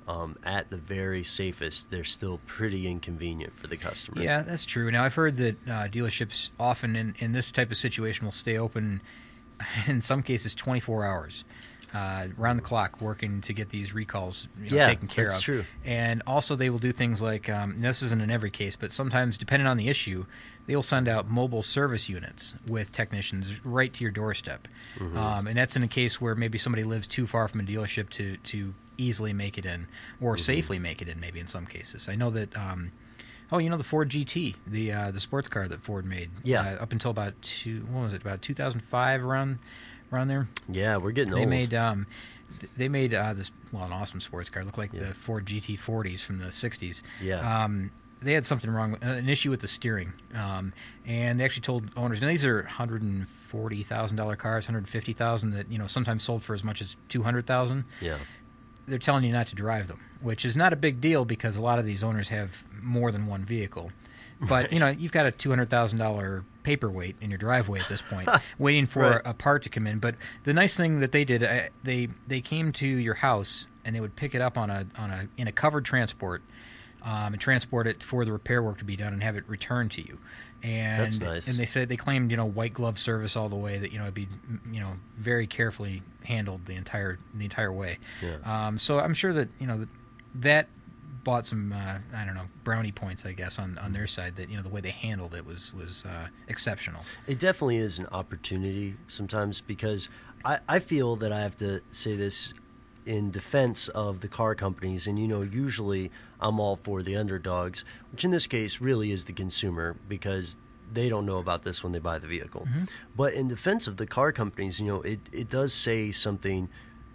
um, 0.09 0.37
at 0.45 0.71
the 0.71 0.77
very 0.79 1.25
safest, 1.25 1.91
they're 1.91 2.05
still 2.05 2.41
pretty 2.47 2.87
inconvenient 2.87 3.59
for 3.59 3.67
the 3.67 3.77
customer. 3.77 4.23
Yeah, 4.23 4.43
that's 4.43 4.65
true. 4.65 4.91
Now 4.91 5.05
I've 5.05 5.15
heard 5.15 5.37
that 5.39 5.57
uh, 5.67 5.89
dealerships 5.89 6.51
often 6.59 6.97
in, 6.97 7.15
in 7.19 7.33
this 7.33 7.51
type 7.53 7.71
of 7.71 7.77
situation 7.77 8.25
will 8.25 8.33
stay 8.33 8.57
open, 8.57 9.01
in 9.87 10.01
some 10.01 10.23
cases, 10.23 10.55
24 10.55 11.05
hours, 11.05 11.45
uh, 11.95 12.29
round 12.37 12.59
the 12.59 12.63
clock, 12.63 13.01
working 13.01 13.41
to 13.43 13.53
get 13.53 13.69
these 13.71 13.93
recalls 13.95 14.49
you 14.63 14.71
know, 14.71 14.77
Yeah, 14.77 14.87
taken 14.87 15.09
care 15.09 15.25
that's 15.27 15.37
of. 15.39 15.43
true. 15.43 15.65
And 15.85 16.23
also, 16.27 16.57
they 16.57 16.71
will 16.71 16.79
do 16.79 16.93
things 16.93 17.21
like 17.21 17.49
um, 17.49 17.81
this 17.81 18.03
isn't 18.03 18.21
in 18.23 18.31
every 18.31 18.51
case, 18.51 18.77
but 18.77 18.93
sometimes, 18.93 19.37
depending 19.37 19.67
on 19.67 19.77
the 19.77 19.89
issue, 19.89 20.25
they 20.67 20.75
will 20.77 20.83
send 20.83 21.09
out 21.09 21.29
mobile 21.29 21.63
service 21.63 22.09
units 22.09 22.55
with 22.67 22.93
technicians 22.93 23.65
right 23.65 23.93
to 23.93 24.05
your 24.05 24.13
doorstep. 24.13 24.69
Mm-hmm. 24.99 25.17
Um, 25.17 25.47
and 25.49 25.57
that's 25.57 25.77
in 25.77 25.83
a 25.83 25.89
case 25.89 26.21
where 26.21 26.35
maybe 26.35 26.57
somebody 26.57 26.85
lives 26.85 27.07
too 27.07 27.27
far 27.27 27.49
from 27.49 27.61
a 27.61 27.65
dealership 27.65 28.09
to 28.11 28.37
to 28.39 28.73
easily 28.97 29.33
make 29.33 29.59
it 29.59 29.67
in, 29.67 29.89
or 30.21 30.35
Mm-hmm. 30.35 30.43
safely 30.43 30.79
make 30.79 31.03
it 31.03 31.09
in. 31.09 31.19
Maybe 31.21 31.41
in 31.41 31.47
some 31.49 31.67
cases, 31.67 32.09
I 32.09 32.15
know 32.15 32.31
that. 32.31 32.57
Um, 32.57 32.93
Oh, 33.53 33.59
you 33.59 33.69
know 33.69 33.77
the 33.77 33.85
Ford 33.85 34.09
GT, 34.09 34.57
the 34.67 34.93
uh, 34.93 35.11
the 35.11 35.21
sports 35.21 35.49
car 35.49 35.69
that 35.69 35.83
Ford 35.83 36.07
made. 36.07 36.31
Yeah. 36.43 36.63
Uh, 36.63 36.83
up 36.83 36.93
until 36.93 37.11
about 37.11 37.41
two, 37.43 37.81
what 37.91 38.03
was 38.05 38.13
it? 38.15 38.23
About 38.23 38.41
2005, 38.43 39.23
around 39.23 39.59
around 40.13 40.29
there. 40.29 40.49
Yeah, 40.69 40.97
we're 40.97 41.13
getting 41.13 41.35
They 41.35 41.41
old. 41.41 41.49
made 41.51 41.75
um, 41.75 42.07
they 42.77 42.89
made 42.89 43.13
uh, 43.15 43.35
this 43.35 43.51
well 43.71 43.85
an 43.85 43.93
awesome 43.93 44.21
sports 44.21 44.49
car. 44.49 44.63
It 44.63 44.65
looked 44.65 44.79
like 44.79 44.93
the 44.93 45.15
Ford 45.15 45.45
GT40s 45.47 46.21
from 46.21 46.39
the 46.39 46.47
60s. 46.47 47.03
Yeah. 47.21 47.65
Um, 47.65 47.91
they 48.23 48.35
had 48.35 48.47
something 48.47 48.71
wrong, 48.71 48.95
uh, 49.03 49.09
an 49.09 49.29
issue 49.29 49.51
with 49.51 49.61
the 49.61 49.69
steering, 49.69 50.13
um, 50.35 50.73
and 51.05 51.41
they 51.41 51.45
actually 51.45 51.63
told 51.63 51.91
owners. 51.97 52.21
Now 52.21 52.29
these 52.29 52.47
are 52.47 52.63
hundred 52.63 53.03
and 53.03 53.27
forty 53.27 53.83
thousand 53.83 54.17
dollar 54.17 54.37
cars, 54.37 54.67
hundred 54.67 54.87
fifty 54.89 55.13
thousand 55.13 55.51
that 55.53 55.71
you 55.71 55.77
know 55.79 55.89
sometimes 55.89 56.23
sold 56.23 56.43
for 56.43 56.55
as 56.55 56.63
much 56.63 56.81
as 56.81 56.97
two 57.09 57.25
hundred 57.25 57.47
thousand 57.47 57.85
yeah. 58.01 58.19
they're 58.87 58.99
telling 59.01 59.25
you 59.25 59.33
not 59.33 59.49
to 59.49 59.57
drive 59.57 59.89
them, 59.89 60.01
which 60.23 60.45
is 60.45 60.57
not 60.57 60.73
a 60.73 60.77
big 60.77 61.01
deal 61.01 61.25
because 61.25 61.57
a 61.57 61.63
lot 61.63 61.79
of 61.79 61.87
these 61.87 62.03
owners 62.03 62.29
have 62.29 62.65
more 62.81 63.11
than 63.13 63.27
one 63.27 63.45
vehicle. 63.45 63.91
But 64.49 64.73
you 64.73 64.81
know, 64.81 64.89
you've 64.89 65.13
got 65.13 65.27
a 65.27 65.31
two 65.31 65.51
hundred 65.51 65.71
thousand 65.71 65.99
dollar 65.99 66.45
paperweight 66.65 67.17
in 67.21 67.31
your 67.31 67.39
driveway 67.39 67.79
at 67.81 67.89
this 67.89 68.03
point, 68.03 68.29
waiting 68.59 68.87
for 68.87 69.03
Right. 69.03 69.21
a 69.25 69.35
part 69.35 69.63
to 69.65 69.69
come 69.69 69.87
in. 69.87 69.99
But 70.01 70.17
the 70.45 70.53
nice 70.53 70.77
thing 70.77 71.01
that 71.01 71.13
they 71.13 71.25
did, 71.25 71.45
uh, 71.45 71.61
they 71.85 72.09
they 72.27 72.41
came 72.41 72.73
to 72.73 72.87
your 72.87 73.15
house 73.15 73.67
and 73.85 73.95
they 73.95 74.01
would 74.01 74.17
pick 74.17 74.35
it 74.35 74.41
up 74.41 74.59
on 74.59 74.69
a 74.71 74.87
on 74.99 75.11
a 75.11 75.29
in 75.37 75.47
a 75.49 75.53
covered 75.53 75.85
transport. 75.85 76.43
Um, 77.05 77.33
and 77.33 77.41
transport 77.41 77.89
it 77.89 78.01
for 78.01 78.25
the 78.25 78.31
repair 78.31 78.63
work 78.63 78.79
to 78.79 78.85
be 78.85 78.95
done 78.95 79.13
and 79.13 79.25
have 79.25 79.35
it 79.37 79.43
returned 79.49 79.91
to 79.91 80.01
you. 80.03 80.19
And 80.63 81.03
That's 81.03 81.19
nice. 81.21 81.49
and 81.49 81.59
they 81.59 81.67
said 81.67 81.89
they 81.89 81.97
claimed 81.97 82.31
you 82.31 82.37
know 82.37 82.47
white 82.47 82.73
glove 82.75 82.97
service 82.97 83.35
all 83.35 83.49
the 83.49 83.57
way 83.57 83.77
that 83.79 83.91
you 83.91 83.99
know 83.99 84.05
it'd 84.05 84.15
be 84.15 84.29
you 84.71 84.79
know 84.79 84.93
very 85.19 85.49
carefully 85.49 86.05
handled 86.25 86.65
the 86.67 86.75
entire 86.77 87.19
the 87.35 87.43
entire 87.43 87.73
way. 87.73 87.99
Yeah. 88.23 88.37
Um, 88.45 88.79
so 88.79 89.01
I'm 89.01 89.15
sure 89.15 89.33
that 89.33 89.49
you 89.59 89.67
know 89.67 89.89
that 90.35 90.69
bought 91.25 91.47
some 91.47 91.73
uh, 91.73 91.99
I 92.15 92.25
don't 92.25 92.35
know 92.35 92.49
brownie 92.65 92.91
points 92.91 93.25
I 93.25 93.33
guess 93.33 93.59
on, 93.59 93.79
on 93.79 93.93
their 93.93 94.09
side 94.09 94.35
that 94.37 94.51
you 94.51 94.57
know 94.57 94.63
the 94.63 94.69
way 94.69 94.81
they 94.81 94.91
handled 94.91 95.35
it 95.35 95.47
was 95.47 95.73
was 95.73 96.05
uh, 96.05 96.29
exceptional. 96.49 97.03
It 97.27 97.39
definitely 97.39 97.77
is 97.77 97.99
an 97.99 98.07
opportunity 98.11 98.97
sometimes 99.07 99.61
because 99.61 100.09
I, 100.45 100.59
I 100.69 100.79
feel 100.81 101.17
that 101.17 101.33
I 101.33 101.41
have 101.41 101.57
to 101.59 101.83
say 101.91 102.17
this 102.17 102.55
in 103.05 103.31
defense 103.31 103.89
of 103.89 104.21
the 104.21 104.29
car 104.29 104.55
companies. 104.55 105.07
And, 105.07 105.19
you 105.19 105.27
know, 105.27 105.43
usually 105.43 106.11
I'm 106.41 106.61
all 106.61 106.77
for 106.77 107.03
the 107.03 107.17
underdogs, 107.17 107.85
which 108.11 108.25
in 108.25 108.31
this 108.31 108.47
case 108.47 108.81
really 108.81 109.11
is 109.13 109.25
the 109.25 109.33
consumer 109.33 109.97
because 110.09 110.57
they 110.93 111.09
don't 111.09 111.27
know 111.27 111.39
about 111.39 111.63
this 111.63 111.83
when 111.83 111.93
they 111.93 111.99
buy 111.99 112.19
the 112.19 112.27
vehicle. 112.27 112.67
But 113.17 113.35
in 113.35 113.49
defense 113.49 113.87
of 113.87 113.97
the 113.97 114.07
car 114.07 114.31
companies, 114.31 114.79
you 114.79 114.87
know, 114.87 115.03
it, 115.03 115.21
it 115.33 115.49
does 115.49 115.73
say 115.73 116.13
something 116.13 116.69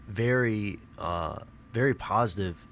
very, 0.07 0.79
uh, 0.97 1.39
very 1.73 1.93
positive 1.93 2.65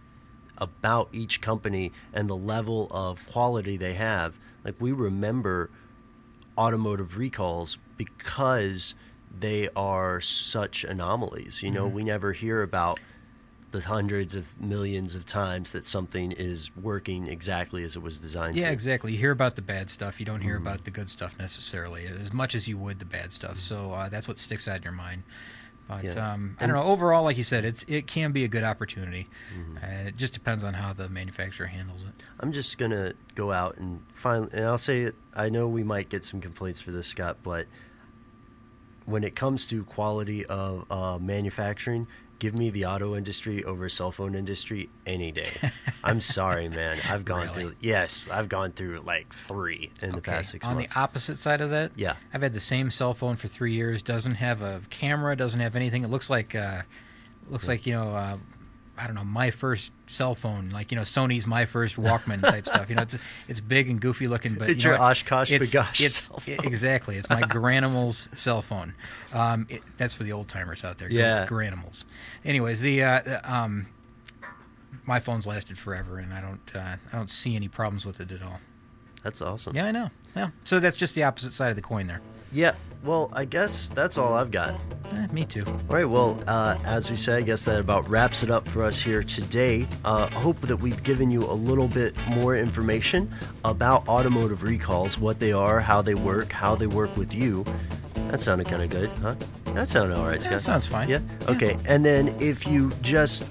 about 0.57 1.09
each 1.11 1.41
company 1.41 1.91
and 2.13 2.29
the 2.29 2.35
level 2.35 2.87
of 2.91 3.25
quality 3.27 3.77
they 3.77 3.93
have. 3.93 4.37
Like 4.63 4.75
we 4.79 4.91
remember 4.91 5.69
automotive 6.57 7.17
recalls 7.17 7.77
because 7.97 8.95
they 9.37 9.69
are 9.75 10.21
such 10.21 10.83
anomalies. 10.83 11.61
You 11.61 11.71
know, 11.71 11.85
mm-hmm. 11.85 11.95
we 11.95 12.03
never 12.03 12.33
hear 12.33 12.61
about 12.61 12.99
the 13.71 13.81
hundreds 13.81 14.35
of 14.35 14.59
millions 14.61 15.15
of 15.15 15.25
times 15.25 15.73
that 15.73 15.83
something 15.83 16.31
is 16.31 16.73
working 16.77 17.27
exactly 17.27 17.83
as 17.83 17.97
it 17.97 18.01
was 18.01 18.19
designed 18.19 18.55
Yeah, 18.55 18.67
to. 18.67 18.71
exactly. 18.71 19.11
You 19.11 19.17
hear 19.17 19.31
about 19.31 19.57
the 19.57 19.61
bad 19.61 19.89
stuff. 19.89 20.19
You 20.19 20.25
don't 20.25 20.39
hear 20.39 20.55
mm-hmm. 20.55 20.67
about 20.67 20.85
the 20.85 20.91
good 20.91 21.09
stuff 21.09 21.37
necessarily, 21.37 22.05
as 22.05 22.31
much 22.31 22.55
as 22.55 22.69
you 22.69 22.77
would 22.77 22.99
the 22.99 23.05
bad 23.05 23.33
stuff. 23.33 23.57
Mm-hmm. 23.57 23.75
So 23.75 23.91
uh, 23.91 24.09
that's 24.09 24.27
what 24.29 24.37
sticks 24.37 24.67
out 24.67 24.77
in 24.77 24.83
your 24.83 24.93
mind. 24.93 25.23
But 25.88 26.04
Yeah. 26.04 26.34
um, 26.34 26.58
I 26.60 26.65
don't 26.65 26.76
know. 26.76 26.84
Overall, 26.84 27.24
like 27.24 27.38
you 27.38 27.43
said, 27.43 27.63
it's 27.63 27.84
it 27.88 28.08
can 28.08 28.32
be 28.32 28.43
a 28.43 28.48
good 28.48 28.63
opportunity, 28.63 29.28
and 29.82 30.08
it 30.08 30.17
just 30.17 30.34
depends 30.34 30.63
on 30.63 30.74
how 30.74 30.93
the 30.93 31.08
manufacturer 31.10 31.67
handles 31.67 32.02
it. 32.04 32.24
I'm 32.39 32.52
just 32.52 32.78
gonna 32.78 33.13
go 33.36 33.52
out 33.52 33.78
and 33.78 34.02
find, 34.13 34.52
and 34.52 34.65
I'll 34.65 34.78
say 34.80 35.02
it. 35.02 35.15
I 35.36 35.50
know 35.50 35.67
we 35.67 35.84
might 35.84 36.10
get 36.10 36.26
some 36.26 36.41
complaints 36.41 36.80
for 36.80 36.91
this, 36.91 37.08
Scott, 37.08 37.38
but 37.43 37.67
when 39.06 39.24
it 39.24 39.36
comes 39.36 39.67
to 39.67 39.84
quality 39.84 40.43
of 40.48 40.86
uh, 40.89 41.19
manufacturing, 41.21 42.08
give 42.39 42.56
me 42.58 42.69
the 42.69 42.86
auto 42.86 43.15
industry 43.15 43.63
over 43.63 43.88
cell 43.89 44.12
phone 44.12 44.36
industry 44.36 44.89
any 45.06 45.32
day. 45.32 45.50
I'm 46.04 46.19
sorry, 46.21 46.67
man. 46.69 47.00
I've 47.10 47.26
gone 47.26 47.48
Really? 47.48 47.54
through 47.54 47.76
yes, 47.82 48.28
I've 48.32 48.50
gone 48.50 48.71
through 48.71 49.00
like 49.00 49.34
three 49.34 49.91
in 50.02 50.12
the 50.12 50.21
past 50.21 50.52
six 50.52 50.65
On 50.67 50.76
months. 50.76 50.93
the 50.93 51.00
opposite 51.00 51.38
side 51.38 51.62
of 51.62 51.69
that, 51.71 51.91
Yeah. 51.95 52.15
I've 52.34 52.41
had 52.41 52.54
the 52.54 52.60
same 52.60 52.91
cell 52.91 53.13
phone 53.13 53.36
for 53.36 53.48
three 53.48 53.74
years. 53.74 54.02
Doesn't 54.02 54.36
have 54.36 54.62
a 54.62 54.82
camera. 54.89 55.36
Doesn't 55.36 55.60
have 55.60 55.76
anything. 55.76 56.04
It 56.04 56.10
looks 56.10 56.30
like, 56.30 56.54
uh, 56.56 56.82
looks 57.50 57.67
like 57.67 57.86
you 57.86 57.93
know, 57.93 58.10
uh, 58.15 58.38
I 58.97 59.08
don't 59.08 59.15
know, 59.15 59.23
my 59.25 59.51
first 59.51 59.91
cell 60.08 60.36
phone, 60.36 60.69
like 60.69 60.91
you 60.91 60.95
know, 60.95 61.01
Sony's 61.03 61.45
my 61.45 61.65
first 61.65 61.97
Walkman 61.97 62.39
type 62.41 62.65
stuff. 62.65 62.89
You 62.89 62.95
know, 62.95 63.01
it's 63.01 63.17
it's 63.47 63.60
big 63.60 63.89
and 63.89 63.99
goofy 63.99 64.27
looking, 64.27 64.55
but 64.55 64.69
It's 64.69 64.84
you 64.84 64.89
know 64.89 64.95
your 64.95 65.01
what? 65.03 65.12
Oshkosh 65.12 65.51
It's- 65.51 65.69
B'gosh 65.69 66.03
It's 66.05 66.15
cell 66.27 66.38
phone. 66.39 66.65
exactly. 66.65 67.17
It's 67.17 67.29
my 67.29 67.41
Granimals 67.43 68.36
cell 68.38 68.62
phone. 68.62 68.93
Um, 69.34 69.67
it, 69.69 69.81
that's 69.97 70.13
for 70.13 70.23
the 70.23 70.31
old 70.31 70.47
timers 70.47 70.84
out 70.86 70.97
there. 70.97 71.12
Yeah. 71.12 71.45
Granimals. 71.45 72.05
Anyways, 72.45 72.79
the 72.81 73.03
uh, 73.03 73.41
um, 73.43 73.88
my 75.05 75.19
phone's 75.19 75.45
lasted 75.45 75.77
forever, 75.77 76.19
and 76.19 76.34
I 76.34 76.41
don't 76.41 76.71
uh, 76.75 76.95
I 77.12 77.15
don't 77.15 77.29
see 77.29 77.55
any 77.55 77.67
problems 77.67 78.05
with 78.05 78.19
it 78.21 78.31
at 78.31 78.41
all. 78.41 78.60
That's 79.23 79.41
awesome. 79.41 79.75
Yeah, 79.75 79.86
I 79.88 79.91
know. 79.91 80.10
Yeah. 80.36 80.49
So 80.63 80.79
that's 80.79 80.97
just 80.97 81.15
the 81.15 81.23
opposite 81.23 81.51
side 81.53 81.69
of 81.69 81.75
the 81.75 81.81
coin 81.81 82.08
there. 82.08 82.21
Yeah. 82.55 82.73
Well, 83.03 83.29
I 83.33 83.45
guess 83.45 83.89
that's 83.89 84.17
all 84.17 84.33
I've 84.33 84.49
got. 84.49 84.73
Eh, 85.11 85.27
me 85.31 85.45
too. 85.45 85.63
All 85.67 85.95
right. 85.95 86.09
Well, 86.09 86.41
uh, 86.47 86.77
as 86.85 87.11
we 87.11 87.15
said, 87.17 87.35
I 87.37 87.41
guess 87.41 87.65
that 87.65 87.79
about 87.79 88.09
wraps 88.09 88.41
it 88.41 88.49
up 88.49 88.67
for 88.67 88.83
us 88.83 88.99
here 88.99 89.21
today. 89.21 89.87
Uh, 90.03 90.27
hope 90.31 90.59
that 90.61 90.77
we've 90.77 91.03
given 91.03 91.29
you 91.29 91.43
a 91.43 91.53
little 91.53 91.87
bit 91.87 92.15
more 92.29 92.55
information 92.55 93.31
about 93.63 94.07
automotive 94.07 94.63
recalls, 94.63 95.19
what 95.19 95.39
they 95.39 95.51
are, 95.53 95.79
how 95.79 96.01
they 96.01 96.15
work, 96.15 96.51
how 96.51 96.75
they 96.75 96.87
work 96.87 97.15
with 97.15 97.35
you. 97.35 97.63
That 98.31 98.41
sounded 98.41 98.67
kind 98.67 98.81
of 98.81 98.89
good, 98.89 99.09
huh? 99.21 99.35
That 99.75 99.87
sounded 99.87 100.17
all 100.17 100.25
right, 100.25 100.41
Yeah, 100.41 100.47
Scott. 100.57 100.61
sounds 100.61 100.85
fine. 100.87 101.09
Yeah. 101.09 101.19
Okay. 101.47 101.77
And 101.85 102.03
then 102.03 102.29
if 102.41 102.65
you 102.65 102.89
just 103.01 103.45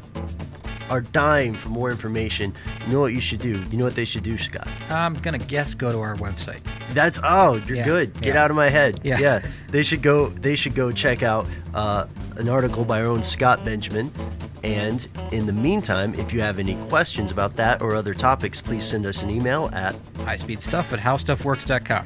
are 0.91 1.01
dying 1.03 1.55
for 1.55 1.69
more 1.69 1.91
information, 1.91 2.53
you 2.87 2.95
know 2.95 3.01
what 3.01 3.13
you 3.13 3.21
should 3.21 3.41
do. 3.41 3.63
You 3.71 3.79
know 3.79 3.85
what 3.85 3.95
they 3.95 4.05
should 4.05 4.23
do, 4.25 4.37
Scott. 4.37 4.67
I'm 4.91 5.15
gonna 5.15 5.39
guess 5.39 5.75
go 5.75 5.93
to 5.93 6.01
our 6.01 6.17
website. 6.17 6.61
That's 6.93 7.19
oh, 7.23 7.55
you're 7.67 7.79
Yeah, 7.79 7.85
good. 7.85 8.21
Get 8.21 8.35
yeah. 8.35 8.45
out 8.45 8.51
of 8.51 8.57
my 8.57 8.69
head. 8.69 9.01
Yeah. 9.03 9.43
they 9.69 9.83
should 9.83 10.03
go. 10.03 10.29
They 10.29 10.55
should 10.55 10.75
go 10.75 10.93
check 10.93 11.23
out 11.23 11.47
uh, 11.75 12.07
an 12.37 12.49
article 12.49 12.85
by 12.85 13.01
our 13.01 13.07
own 13.07 13.23
Scott 13.23 13.65
Benjamin. 13.65 14.11
And 14.63 15.07
in 15.31 15.45
the 15.47 15.53
meantime, 15.53 16.15
if 16.15 16.33
you 16.33 16.41
have 16.41 16.59
any 16.59 16.75
questions 16.89 17.31
about 17.31 17.57
that 17.57 17.83
or 17.83 17.95
other 17.95 18.15
topics, 18.15 18.61
please 18.63 18.85
send 18.85 19.05
us 19.05 19.23
an 19.23 19.29
email 19.31 19.69
at 19.75 19.95
highspeedstuff 20.15 20.41
speed 20.41 20.63
stuff 20.63 20.93
at 20.93 20.99
howstuffworks.com. 21.01 22.05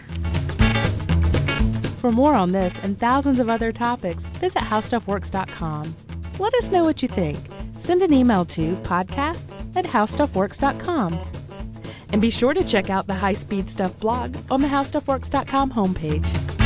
For 1.99 2.11
more 2.11 2.35
on 2.35 2.53
this 2.53 2.79
and 2.81 2.99
thousands 2.99 3.41
of 3.41 3.49
other 3.49 3.73
topics, 3.73 4.27
visit 4.27 4.63
howstuffworks.com. 4.63 5.97
Let 6.39 6.55
us 6.55 6.71
know 6.71 6.85
what 6.85 7.03
you 7.03 7.09
think. 7.09 7.39
Send 7.79 8.03
an 8.03 8.13
email 8.13 8.45
to 8.47 8.77
podcast 8.77 9.47
at 9.77 9.85
howstuffworks.com. 9.85 11.19
And 12.13 12.21
be 12.21 12.31
sure 12.31 12.55
to 12.55 12.65
check 12.65 12.91
out 12.91 13.07
the 13.07 13.15
High 13.15 13.35
Speed 13.35 13.69
Stuff 13.71 13.99
blog 13.99 14.37
on 14.51 14.63
the 14.63 14.69
howstuffworks.com 14.69 15.73
homepage. 15.73 16.59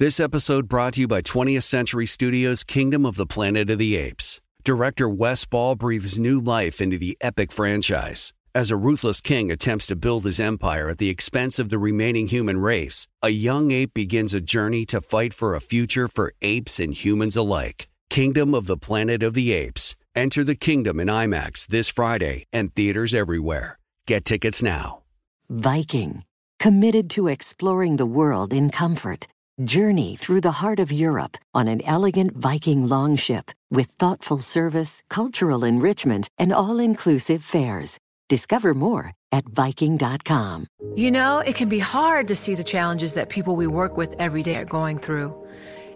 This 0.00 0.18
episode 0.18 0.66
brought 0.66 0.94
to 0.94 1.02
you 1.02 1.08
by 1.08 1.20
20th 1.20 1.64
Century 1.64 2.06
Studios' 2.06 2.64
Kingdom 2.64 3.04
of 3.04 3.16
the 3.16 3.26
Planet 3.26 3.68
of 3.68 3.76
the 3.76 3.96
Apes. 3.96 4.40
Director 4.64 5.10
Wes 5.10 5.44
Ball 5.44 5.74
breathes 5.74 6.18
new 6.18 6.40
life 6.40 6.80
into 6.80 6.96
the 6.96 7.18
epic 7.20 7.52
franchise. 7.52 8.32
As 8.52 8.72
a 8.72 8.76
ruthless 8.76 9.20
king 9.20 9.52
attempts 9.52 9.86
to 9.86 9.94
build 9.94 10.24
his 10.24 10.40
empire 10.40 10.90
at 10.90 10.98
the 10.98 11.08
expense 11.08 11.60
of 11.60 11.68
the 11.68 11.78
remaining 11.78 12.26
human 12.26 12.58
race, 12.58 13.06
a 13.22 13.28
young 13.28 13.70
ape 13.70 13.94
begins 13.94 14.34
a 14.34 14.40
journey 14.40 14.84
to 14.86 15.00
fight 15.00 15.32
for 15.32 15.54
a 15.54 15.60
future 15.60 16.08
for 16.08 16.32
apes 16.42 16.80
and 16.80 16.92
humans 16.92 17.36
alike. 17.36 17.86
Kingdom 18.08 18.52
of 18.52 18.66
the 18.66 18.76
Planet 18.76 19.22
of 19.22 19.34
the 19.34 19.52
Apes. 19.52 19.94
Enter 20.16 20.42
the 20.42 20.56
kingdom 20.56 20.98
in 20.98 21.06
IMAX 21.06 21.68
this 21.68 21.88
Friday 21.88 22.44
and 22.52 22.74
theaters 22.74 23.14
everywhere. 23.14 23.78
Get 24.08 24.24
tickets 24.24 24.64
now. 24.64 25.02
Viking, 25.48 26.24
committed 26.58 27.08
to 27.10 27.28
exploring 27.28 27.98
the 27.98 28.06
world 28.18 28.52
in 28.52 28.70
comfort. 28.70 29.28
Journey 29.62 30.16
through 30.16 30.40
the 30.40 30.58
heart 30.58 30.80
of 30.80 30.90
Europe 30.90 31.36
on 31.54 31.68
an 31.68 31.82
elegant 31.82 32.36
Viking 32.36 32.88
longship 32.88 33.52
with 33.70 33.92
thoughtful 33.92 34.40
service, 34.40 35.04
cultural 35.08 35.62
enrichment, 35.62 36.28
and 36.36 36.52
all 36.52 36.80
inclusive 36.80 37.44
fares. 37.44 38.00
Discover 38.30 38.74
more 38.74 39.12
at 39.32 39.44
Viking.com. 39.48 40.68
You 40.94 41.10
know, 41.10 41.40
it 41.40 41.56
can 41.56 41.68
be 41.68 41.80
hard 41.80 42.28
to 42.28 42.36
see 42.36 42.54
the 42.54 42.62
challenges 42.62 43.14
that 43.14 43.28
people 43.28 43.56
we 43.56 43.66
work 43.66 43.96
with 43.96 44.14
every 44.20 44.44
day 44.44 44.56
are 44.56 44.64
going 44.64 44.98
through. 44.98 45.34